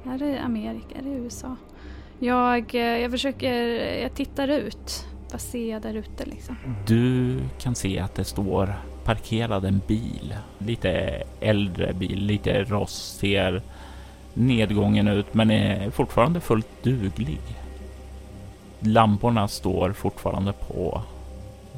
[0.04, 0.98] Är det Amerika?
[0.98, 1.56] Är det USA?
[2.24, 3.52] Jag, eh, jag försöker,
[4.02, 5.06] jag tittar ut.
[5.32, 6.56] Vad ser jag där ute liksom?
[6.86, 10.34] Du kan se att det står parkerad en bil.
[10.58, 13.62] Lite äldre bil, lite rost, ser
[14.34, 17.40] nedgången ut men är fortfarande fullt duglig.
[18.80, 21.02] Lamporna står fortfarande på.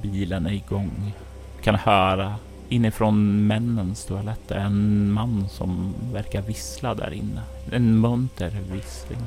[0.03, 1.13] Bilen är igång.
[1.57, 2.35] Du kan höra
[2.69, 7.43] inifrån männens toaletter en man som verkar vissla där inne.
[7.73, 9.23] En munter vissling.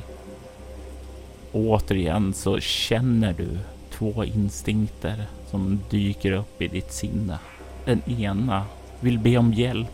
[1.52, 3.58] Återigen så känner du
[3.92, 7.40] två instinkter som dyker upp i ditt sinne.
[7.86, 8.66] Den ena
[9.00, 9.90] vill be om hjälp.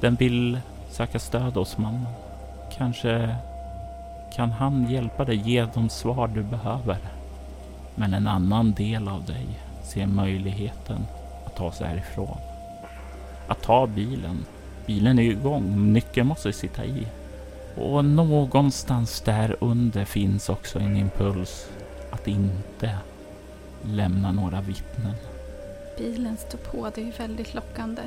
[0.00, 2.06] Den vill söka stöd hos mannen.
[2.76, 3.36] Kanske
[4.34, 6.98] kan han hjälpa dig ge de svar du behöver.
[7.94, 9.46] Men en annan del av dig
[9.82, 11.06] ser möjligheten
[11.46, 12.38] att ta sig härifrån.
[13.48, 14.44] Att ta bilen.
[14.86, 17.06] Bilen är igång, nyckeln måste sitta i.
[17.80, 21.70] Och någonstans där under finns också en impuls
[22.10, 22.98] att inte
[23.82, 25.14] lämna några vittnen.
[25.98, 28.02] Bilen står på, det är ju väldigt lockande.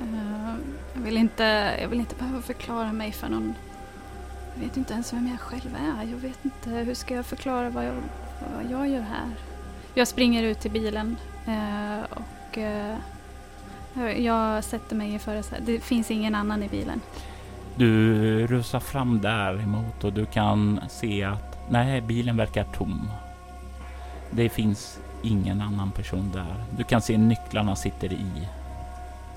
[0.00, 0.54] Eh,
[0.94, 3.54] jag, vill inte, jag vill inte behöva förklara mig för någon.
[4.54, 6.10] Jag vet inte ens vem jag själv är.
[6.10, 7.94] Jag vet inte, hur ska jag förklara vad jag,
[8.54, 9.30] vad jag gör här?
[9.94, 12.96] Jag springer ut till bilen eh, och eh,
[14.24, 15.66] jag sätter mig i förarsätet.
[15.66, 17.00] Det finns ingen annan i bilen.
[17.76, 23.10] Du rusar fram däremot och du kan se att nej, bilen verkar tom.
[24.30, 26.64] Det finns ingen annan person där.
[26.76, 28.48] Du kan se nycklarna sitter i.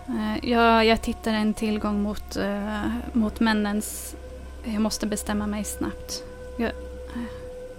[0.08, 4.16] Eh, jag, jag tittar en tillgång mot, uh, mot männens...
[4.64, 6.24] Jag måste bestämma mig snabbt.
[6.58, 7.24] Jag, uh,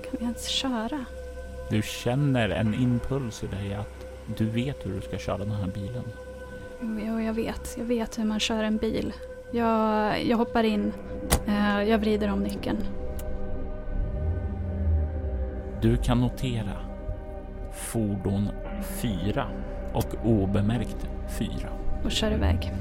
[0.04, 1.04] kan vi ens köra?
[1.70, 5.70] Du känner en impuls i dig att du vet hur du ska köra den här
[5.74, 6.04] bilen.
[7.06, 7.74] Jo, jag vet.
[7.78, 9.12] Jag vet hur man kör en bil.
[9.52, 10.92] Jag, jag hoppar in.
[11.48, 12.78] Uh, jag vrider om nyckeln.
[15.82, 16.76] Du kan notera
[17.72, 18.48] fordon
[18.82, 19.46] 4
[19.92, 21.08] och obemärkt
[21.38, 21.50] 4.
[22.04, 22.72] Och kör iväg.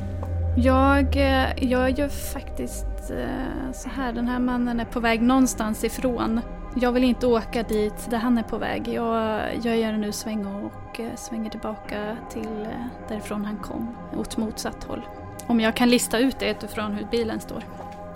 [0.58, 5.84] Jag, eh, jag gör faktiskt eh, så här, den här mannen är på väg någonstans
[5.84, 6.42] ifrån.
[6.76, 8.88] Jag vill inte åka dit där han är på väg.
[8.88, 12.68] Jag, jag gör en U-sväng och eh, svänger tillbaka till
[13.08, 15.02] därifrån han kom, åt motsatt håll.
[15.50, 17.64] Om jag kan lista ut det utifrån hur bilen står.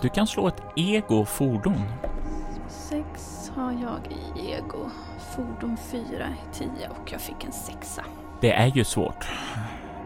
[0.01, 1.81] Du kan slå ett ego fordon.
[2.69, 4.89] Sex har jag i ego.
[5.35, 8.03] Fordon 4 i 10 och jag fick en sexa.
[8.41, 9.27] Det är ju svårt.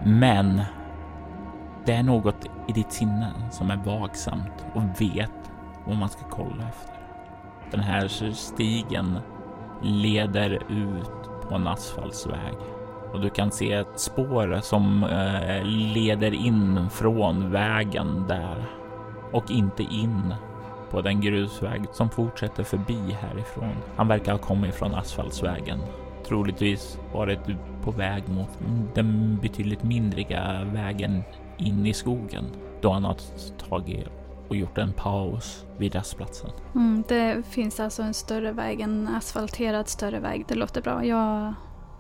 [0.04, 0.62] Men
[1.86, 5.52] det är något i ditt sinne som är vaksamt och vet
[5.86, 7.00] vad man ska kolla efter.
[7.72, 9.20] Den här stigen
[9.82, 12.56] leder ut på en asfaltsväg
[13.14, 18.66] och du kan se ett spår som eh, leder in från vägen där
[19.32, 20.34] och inte in
[20.92, 23.76] på den grusväg som fortsätter förbi härifrån.
[23.96, 25.80] Han verkar ha kommit från asfaltsvägen.
[26.28, 27.40] Troligtvis varit
[27.84, 28.50] på väg mot
[28.94, 30.24] den betydligt mindre
[30.74, 31.24] vägen
[31.58, 32.44] in i skogen
[32.82, 33.18] då han har
[33.70, 34.08] tagit
[34.48, 36.50] och gjort en paus vid rastplatsen.
[36.76, 40.46] Mm, det finns alltså en större väg, en asfalterad större väg.
[40.48, 41.06] Det låter bra.
[41.06, 41.54] Jag,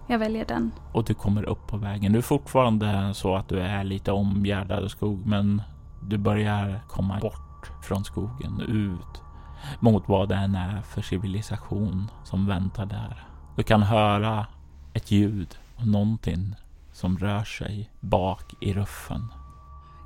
[0.07, 0.71] jag väljer den.
[0.91, 2.11] Och du kommer upp på vägen.
[2.11, 5.61] Du är fortfarande så att du är lite omgärdad av skog, men
[6.03, 9.21] du börjar komma bort från skogen ut
[9.79, 13.27] mot vad det än är för civilisation som väntar där.
[13.55, 14.45] Du kan höra
[14.93, 16.55] ett ljud och någonting
[16.91, 19.27] som rör sig bak i ruffen.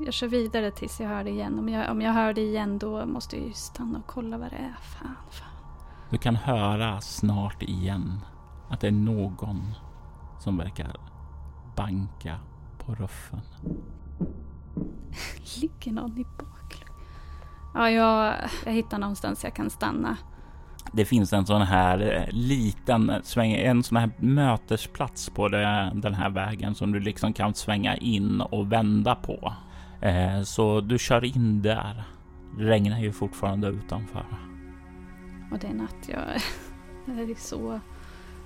[0.06, 1.60] Jag kör vidare tills jag hör det igen.
[1.60, 4.50] Om jag, om jag hör det igen då måste jag ju stanna och kolla vad
[4.50, 4.76] det är.
[4.82, 5.48] Fan, fan.
[6.10, 8.20] Du kan höra snart igen
[8.70, 9.74] att det är någon
[10.41, 10.95] som verkar
[11.75, 12.36] banka
[12.77, 13.41] på ruffen.
[15.62, 16.86] Ligger någon i bak?
[17.73, 20.17] Ja, jag, jag hittar någonstans jag kan stanna.
[20.93, 26.13] Det finns en sån här eh, liten sväng, en sån här mötesplats på det, den
[26.13, 29.54] här vägen som du liksom kan svänga in och vända på.
[30.01, 32.04] Eh, så du kör in där.
[32.58, 34.25] Det regnar ju fortfarande utanför.
[35.51, 36.08] Och det är natt.
[36.08, 36.21] Jag,
[37.15, 37.80] det är så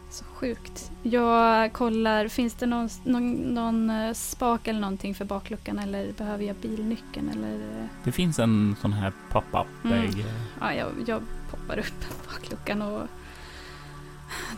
[0.09, 0.91] så sjukt.
[1.03, 6.43] Jag kollar, finns det någon, någon, någon, eh, spak eller någonting för bakluckan eller behöver
[6.43, 7.87] jag bilnyckeln eller?
[8.03, 9.67] Det finns en sån här pop-up.
[9.83, 10.11] Mm.
[10.59, 13.07] Ja, jag, jag poppar upp bakluckan och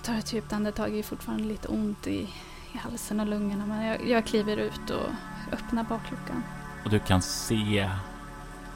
[0.03, 0.91] tar ett djupt andetag.
[0.91, 2.27] Det är fortfarande lite ont i,
[2.73, 5.09] i halsen och lungorna men jag, jag kliver ut och
[5.51, 6.43] öppnar bakluckan.
[6.83, 7.89] Och du kan se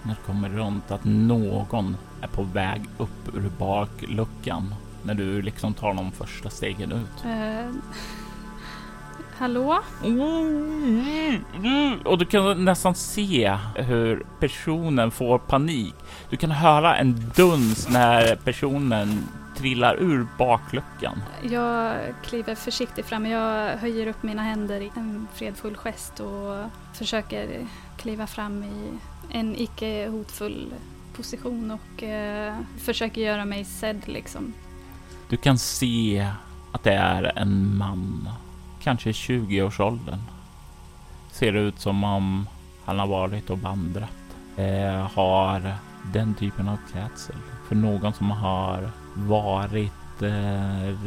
[0.03, 5.73] när du kommer runt att någon är på väg upp ur bakluckan när du liksom
[5.73, 7.25] tar de första stegen ut.
[7.25, 7.75] Uh,
[9.37, 9.79] hallå?
[12.05, 15.95] Och du kan nästan se hur personen får panik.
[16.29, 19.23] Du kan höra en duns när personen
[19.57, 21.21] trillar ur bakluckan.
[21.43, 23.25] Jag kliver försiktigt fram.
[23.25, 26.57] Jag höjer upp mina händer i en fredfull gest och
[26.93, 28.91] försöker kliva fram i
[29.31, 30.73] en icke hotfull
[31.15, 34.53] position och uh, försöker göra mig sedd liksom.
[35.31, 36.27] Du kan se
[36.71, 38.29] att det är en man,
[38.83, 40.19] kanske i 20-årsåldern.
[41.31, 42.47] Ser ut som om
[42.85, 44.09] han har varit och vandrat.
[44.57, 45.73] Eh, har
[46.13, 47.35] den typen av klädsel
[47.67, 50.97] för någon som har varit eh,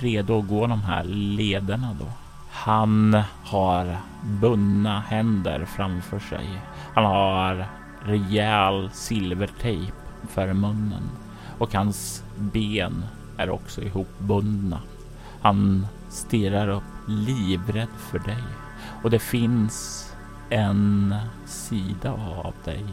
[0.00, 2.06] redo att gå de här lederna då.
[2.50, 6.48] Han har bundna händer framför sig.
[6.94, 7.66] Han har
[8.04, 9.92] rejäl silvertejp
[10.28, 11.10] för munnen
[11.58, 13.04] och hans ben
[13.42, 14.80] är också ihopbundna.
[15.40, 18.42] Han stirrar upp livrädd för dig
[19.02, 20.08] och det finns
[20.50, 21.14] en
[21.46, 22.84] sida av dig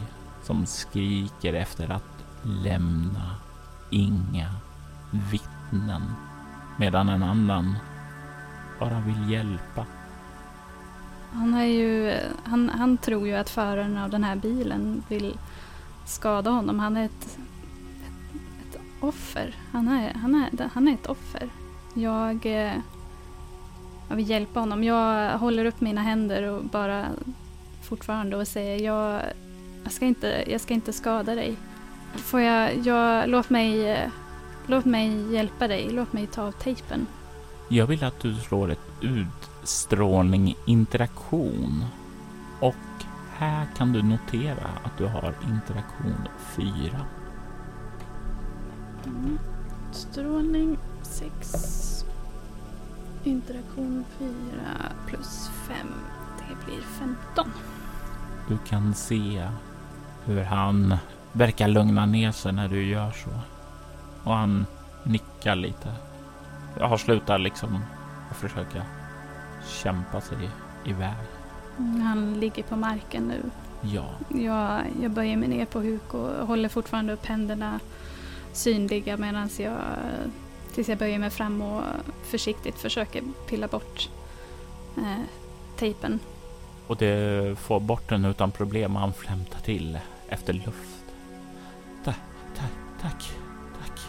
[0.42, 3.36] som skriker efter att lämna
[3.90, 4.54] inga
[5.30, 6.02] vittnen
[6.76, 7.76] medan en annan
[8.78, 9.86] bara vill hjälpa.
[11.32, 15.38] Han, är ju, han, han tror ju att föraren av den här bilen vill
[16.06, 16.78] skada honom.
[16.78, 17.38] Han är ett,
[19.00, 19.54] offer.
[19.72, 21.48] Han är, han, är, han är ett offer.
[21.94, 22.74] Jag, eh,
[24.08, 24.84] jag vill hjälpa honom.
[24.84, 27.06] Jag håller upp mina händer och bara
[27.82, 29.22] fortfarande och säger jag,
[29.84, 31.56] jag, ska, inte, jag ska inte skada dig.
[32.14, 33.98] Får jag, jag, låt, mig,
[34.66, 35.88] låt mig hjälpa dig.
[35.90, 37.06] Låt mig ta av tejpen.
[37.68, 41.84] Jag vill att du slår ett utstrålning interaktion.
[42.60, 42.74] Och
[43.36, 46.64] här kan du notera att du har interaktion 4.
[49.06, 49.38] Mm.
[49.92, 52.04] Strålning 6.
[53.24, 54.30] Interaktion 4
[55.06, 55.76] plus 5.
[56.38, 57.52] Det blir 15.
[58.48, 59.48] Du kan se
[60.24, 60.94] hur han
[61.32, 63.30] verkar lugna ner sig när du gör så.
[64.24, 64.66] Och han
[65.04, 65.92] nickar lite.
[66.78, 67.78] Jag har slutat liksom
[68.30, 68.82] att försöka
[69.82, 70.50] kämpa sig
[70.84, 71.14] iväg.
[71.78, 73.42] Mm, Han ligger på marken nu.
[73.82, 77.80] Ja, Jag, jag böjer mig ner på huk och håller fortfarande upp händerna
[78.52, 79.78] synliga medan jag
[80.74, 81.82] tills jag böjer mig fram och
[82.22, 84.08] försiktigt försöker pilla bort
[84.96, 85.22] eh,
[85.78, 86.18] tejpen.
[86.86, 88.96] och det får bort den utan problem.
[88.96, 89.98] Han flämtar till
[90.28, 91.04] efter luft.
[92.04, 92.16] Tack,
[92.56, 92.70] tack,
[93.02, 93.30] tack,
[93.80, 94.00] tack.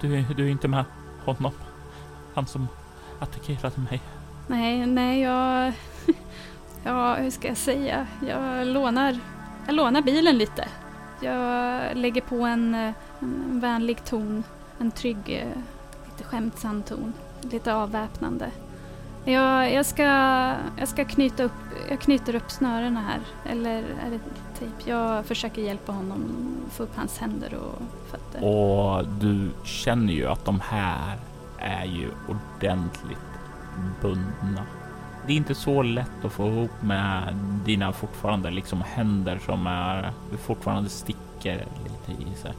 [0.00, 0.84] Du, du, är- du är inte med
[1.24, 1.52] honom.
[2.34, 2.68] Han som
[3.20, 4.00] attackerade mig.
[4.48, 5.72] Nej, nej, jag...
[6.86, 8.06] Ja, hur ska jag säga?
[8.28, 9.18] Jag lånar,
[9.66, 10.68] jag lånar bilen lite.
[11.20, 14.44] Jag lägger på en, eh, en vänlig ton.
[14.78, 15.60] En trygg, eh,
[16.10, 17.12] lite skämtsam ton.
[17.40, 18.50] Lite avväpnande.
[19.24, 20.02] Jag, jag, ska,
[20.78, 21.52] jag ska knyta upp,
[21.90, 23.20] jag knyter upp snörena här.
[23.52, 24.18] Eller är det
[24.58, 24.90] tejp?
[24.90, 26.24] Jag försöker hjälpa honom
[26.70, 28.44] få upp hans händer och fötter.
[28.44, 31.16] Och du känner ju att de här
[31.58, 33.18] är ju ordentligt
[34.02, 34.66] bundna.
[35.26, 40.12] Det är inte så lätt att få ihop med dina fortfarande liksom händer som är
[40.38, 42.52] fortfarande sticker lite i sig.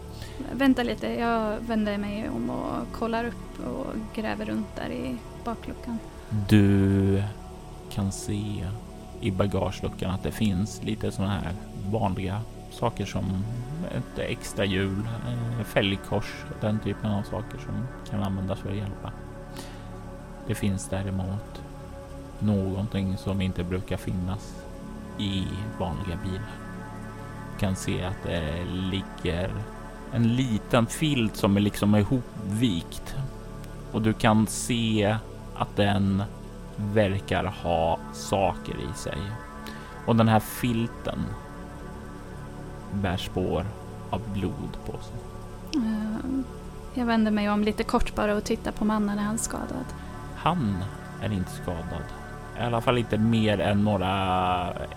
[0.52, 3.86] Vänta lite, jag vänder mig om och kollar upp och
[4.16, 6.00] gräver runt där i bakluckan.
[6.50, 7.24] Du
[7.92, 8.66] kan se
[9.22, 11.54] i bagageluckan att det finns lite sådana här
[11.92, 12.42] vanliga
[12.72, 13.44] saker som
[13.92, 19.12] ett extra hjul, eh, fälgkors, den typen av saker som kan användas för att hjälpa.
[20.48, 21.62] Det finns däremot
[22.40, 24.56] någonting som inte brukar finnas
[25.18, 25.48] i
[25.80, 26.52] vanliga bilar.
[27.60, 29.52] Kan se att det ligger
[30.14, 33.16] en liten filt som är liksom ihopvikt
[33.92, 35.18] och du kan se
[35.56, 36.24] att den
[36.78, 39.18] verkar ha saker i sig.
[40.06, 41.20] Och den här filten
[42.94, 43.66] bär spår
[44.10, 45.16] av blod på sig.
[45.76, 46.40] Eh,
[46.94, 49.20] Jag vänder mig om lite kort bara och tittar på mannen.
[49.20, 49.86] Är han skadad?
[50.36, 50.78] Han
[51.22, 52.04] är inte skadad.
[52.60, 54.14] I alla fall inte mer än några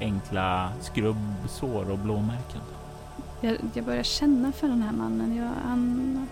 [0.01, 2.61] enkla skrubbsår och blåmärken.
[3.41, 5.37] Jag, jag börjar känna för den här mannen.
[5.37, 6.29] Jag, han,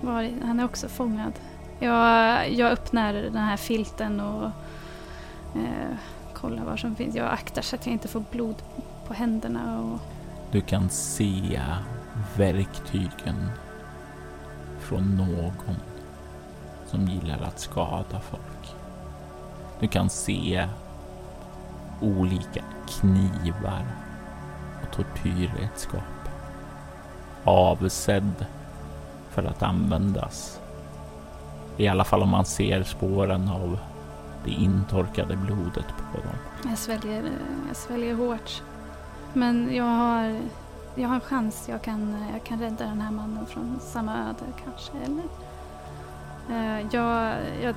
[0.00, 1.32] var, han är också fångad.
[1.78, 4.44] Jag, jag öppnar den här filten och
[5.54, 5.96] eh,
[6.34, 7.14] kollar vad som finns.
[7.14, 8.56] Jag aktar så att jag inte får blod
[9.06, 9.80] på händerna.
[9.80, 10.00] Och,
[10.52, 11.60] Du kan se
[12.36, 13.50] verktygen
[14.80, 15.76] från någon
[16.86, 18.74] som gillar att skada folk.
[19.84, 20.68] Du kan se
[22.00, 23.84] olika knivar
[24.82, 26.28] och tortyrredskap.
[27.44, 28.46] Avsedd
[29.30, 30.60] för att användas.
[31.76, 33.78] I alla fall om man ser spåren av
[34.44, 36.36] det intorkade blodet på dem.
[36.68, 37.30] jag, sväljer,
[37.68, 38.62] jag sväljer hårt.
[39.32, 40.40] Men jag har,
[40.94, 41.68] jag har en chans.
[41.68, 44.92] Jag kan, jag kan rädda den här mannen från samma öde kanske.
[45.04, 45.43] Eller?
[46.50, 47.74] Eh, jag, jag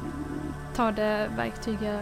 [0.75, 1.99] tar det verktyg jag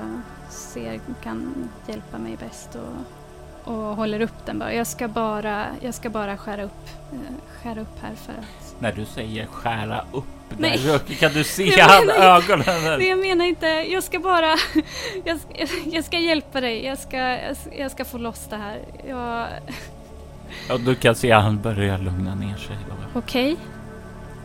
[0.49, 4.73] ser kan hjälpa mig bäst och, och håller upp den bara.
[4.73, 7.17] Jag ska bara, jag ska bara skära, upp, eh,
[7.63, 8.75] skära upp här för att...
[8.79, 10.25] När du säger skära upp
[10.57, 10.79] Nej.
[10.85, 12.65] där kan du se han ögonen.
[12.99, 13.65] Nej, jag menar inte.
[13.67, 14.55] Jag ska bara...
[15.25, 16.85] Jag ska, jag ska hjälpa dig.
[16.85, 17.17] Jag ska,
[17.77, 18.79] jag ska- få loss det här.
[19.07, 19.47] Jag...
[20.69, 22.77] Ja, du kan se han börjar lugna ner sig.
[23.13, 23.57] Okej.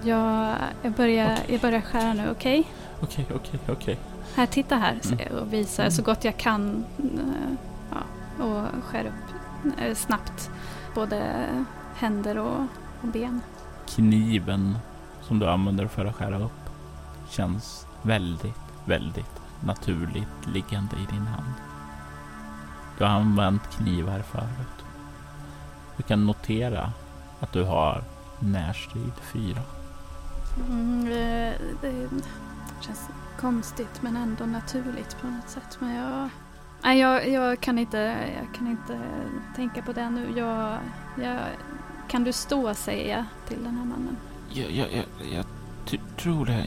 [0.03, 1.47] Jag, jag, börjar, Okej.
[1.53, 2.65] jag börjar skära nu, okej?
[3.03, 3.99] Okej, okej, okej.
[4.35, 5.37] Här, titta här, Mm.
[5.39, 6.85] och visar så gott jag kan.
[6.99, 7.57] eh,
[7.91, 9.35] Ja, och skär upp
[9.81, 10.51] eh, snabbt
[10.95, 11.47] både
[11.95, 12.61] händer och,
[13.03, 13.41] och ben.
[13.89, 14.79] Kniven
[15.23, 16.71] som du använder för att skära upp
[17.31, 21.53] känns väldigt, väldigt naturligt liggande i din hand.
[22.99, 24.85] Du har använt knivar förut.
[25.97, 26.93] Du kan notera
[27.41, 28.05] att du har
[28.39, 29.61] närstrid 4.
[30.69, 32.09] Mm, det, det
[32.81, 33.09] känns
[33.41, 35.79] konstigt men ändå naturligt på något sätt.
[35.79, 36.29] Men jag,
[36.83, 37.99] nej, jag, jag, kan, inte,
[38.39, 39.01] jag kan inte
[39.57, 40.33] tänka på det nu.
[40.37, 40.79] Jag,
[41.23, 41.39] jag,
[42.09, 44.17] kan du stå säger jag till den här mannen.
[44.49, 45.45] Jag, jag, jag, jag
[46.17, 46.67] tror det,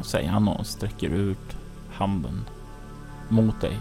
[0.00, 1.56] säger han och sträcker ut
[1.92, 2.44] handen
[3.28, 3.78] mot dig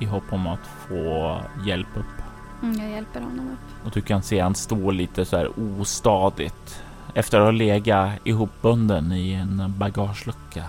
[0.00, 2.22] i hopp om att få hjälp upp.
[2.62, 3.86] Mm, jag hjälper honom upp.
[3.86, 5.50] Och du kan se han stå lite så här
[5.80, 6.82] ostadigt.
[7.18, 10.64] Efter att ha legat ihopbunden i en bagagelucka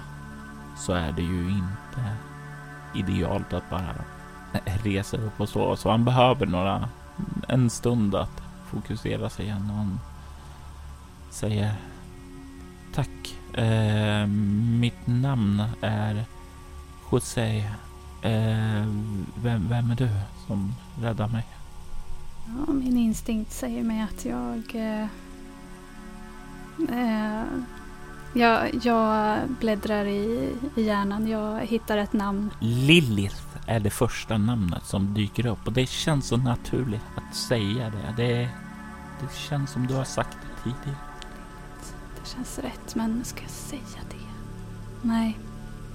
[0.78, 2.16] så är det ju inte
[2.96, 3.96] idealt att bara
[4.84, 5.76] resa upp och sova.
[5.76, 6.90] Så han behöver några,
[7.48, 8.42] en stund att
[8.72, 9.70] fokusera sig igen.
[9.70, 10.00] Och han
[11.32, 11.74] säger
[12.94, 13.38] Tack.
[13.54, 14.28] Eh,
[14.80, 16.26] mitt namn är
[17.12, 17.58] José.
[18.22, 18.86] Eh,
[19.36, 20.10] vem, vem är du
[20.48, 21.46] som räddar mig?
[22.46, 24.76] Ja, min instinkt säger mig att jag...
[24.76, 25.08] Eh,
[26.90, 27.44] eh,
[28.34, 31.28] jag, jag bläddrar i, i hjärnan.
[31.28, 32.50] Jag hittar ett namn.
[32.60, 37.90] Lilith är det första namnet som dyker upp och det känns så naturligt att säga
[37.90, 38.24] det.
[38.24, 38.50] Det,
[39.22, 41.00] det känns som du har sagt det tidigare.
[42.22, 44.30] Det känns rätt, men ska jag säga det?
[45.02, 45.40] Nej,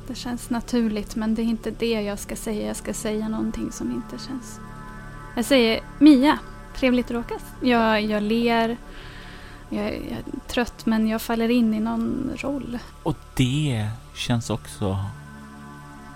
[0.06, 2.66] det känns naturligt, men det är inte det jag ska säga.
[2.66, 4.60] Jag ska säga någonting som inte känns...
[5.36, 6.38] Jag säger Mia,
[6.76, 7.42] trevligt att råkas.
[7.60, 8.76] Jag, jag ler.
[9.68, 12.78] Jag, jag är trött, men jag faller in i någon roll.
[13.02, 14.98] Och det känns också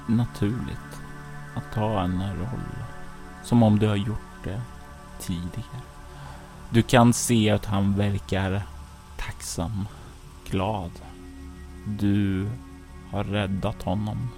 [0.07, 1.01] naturligt
[1.55, 2.85] att ta en roll.
[3.45, 4.61] Som om du har gjort det
[5.21, 5.83] tidigare.
[6.71, 8.63] Du kan se att han verkar
[9.17, 9.87] tacksam,
[10.51, 10.91] glad.
[11.87, 12.49] Du
[13.11, 14.29] har räddat honom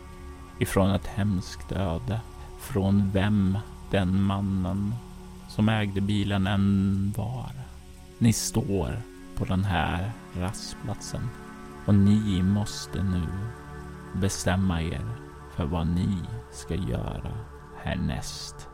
[0.58, 2.20] ifrån ett hemskt öde.
[2.60, 3.58] Från vem
[3.90, 4.94] den mannen
[5.48, 7.59] som ägde bilen än var.
[8.22, 8.96] Ni står
[9.36, 11.28] på den här rastplatsen
[11.86, 13.26] och ni måste nu
[14.20, 15.06] bestämma er
[15.50, 16.16] för vad ni
[16.50, 17.32] ska göra
[17.82, 18.68] härnäst.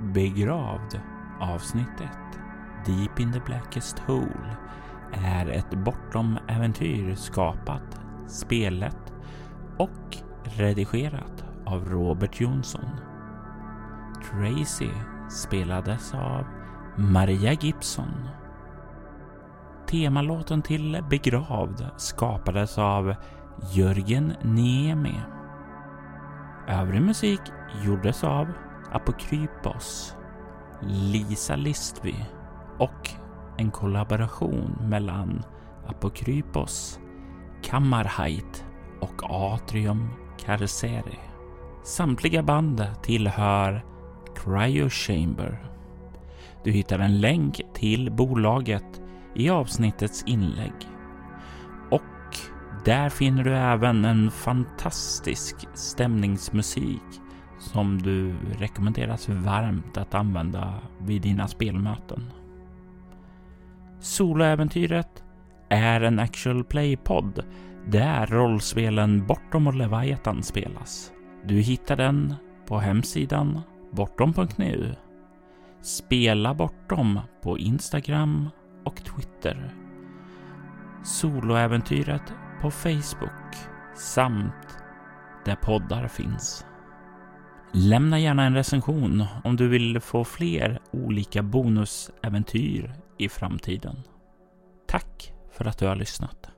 [0.00, 1.00] Begravd
[1.40, 2.10] avsnitt 1
[2.86, 4.56] Deep in the Blackest Hole
[5.12, 9.12] är ett bortom-äventyr skapat, spelet
[9.78, 12.90] och redigerat av Robert Jonsson.
[14.30, 14.90] Tracy
[15.30, 16.44] spelades av
[16.96, 18.28] Maria Gibson.
[19.86, 23.14] Temalåten till Begravd skapades av
[23.72, 25.20] Jörgen Niemi.
[26.68, 27.40] Övrig musik
[27.84, 28.52] gjordes av
[28.92, 30.16] Apokrypos,
[30.82, 32.14] Lisa Listby
[32.78, 33.10] och
[33.56, 35.42] en kollaboration mellan
[35.86, 37.00] Apokrypos,
[37.62, 38.64] Kammarheit
[39.00, 41.18] och Atrium Carceri.
[41.84, 43.84] Samtliga band tillhör
[44.36, 45.73] Cryo Chamber.
[46.64, 49.02] Du hittar en länk till bolaget
[49.34, 50.72] i avsnittets inlägg.
[51.90, 52.36] Och
[52.84, 57.20] där finner du även en fantastisk stämningsmusik
[57.58, 62.30] som du rekommenderas varmt att använda vid dina spelmöten.
[64.00, 65.24] Soloäventyret
[65.68, 67.44] är en actual play-podd
[67.86, 71.12] där rollspelen Bortom och Leviathan spelas.
[71.44, 72.34] Du hittar den
[72.66, 73.60] på hemsidan
[73.90, 74.94] bortom.nu.
[75.84, 78.48] Spela bort dem på Instagram
[78.84, 79.74] och Twitter.
[81.04, 83.56] Soloäventyret på Facebook
[83.96, 84.78] samt
[85.44, 86.66] där poddar finns.
[87.72, 93.96] Lämna gärna en recension om du vill få fler olika bonusäventyr i framtiden.
[94.88, 96.53] Tack för att du har lyssnat.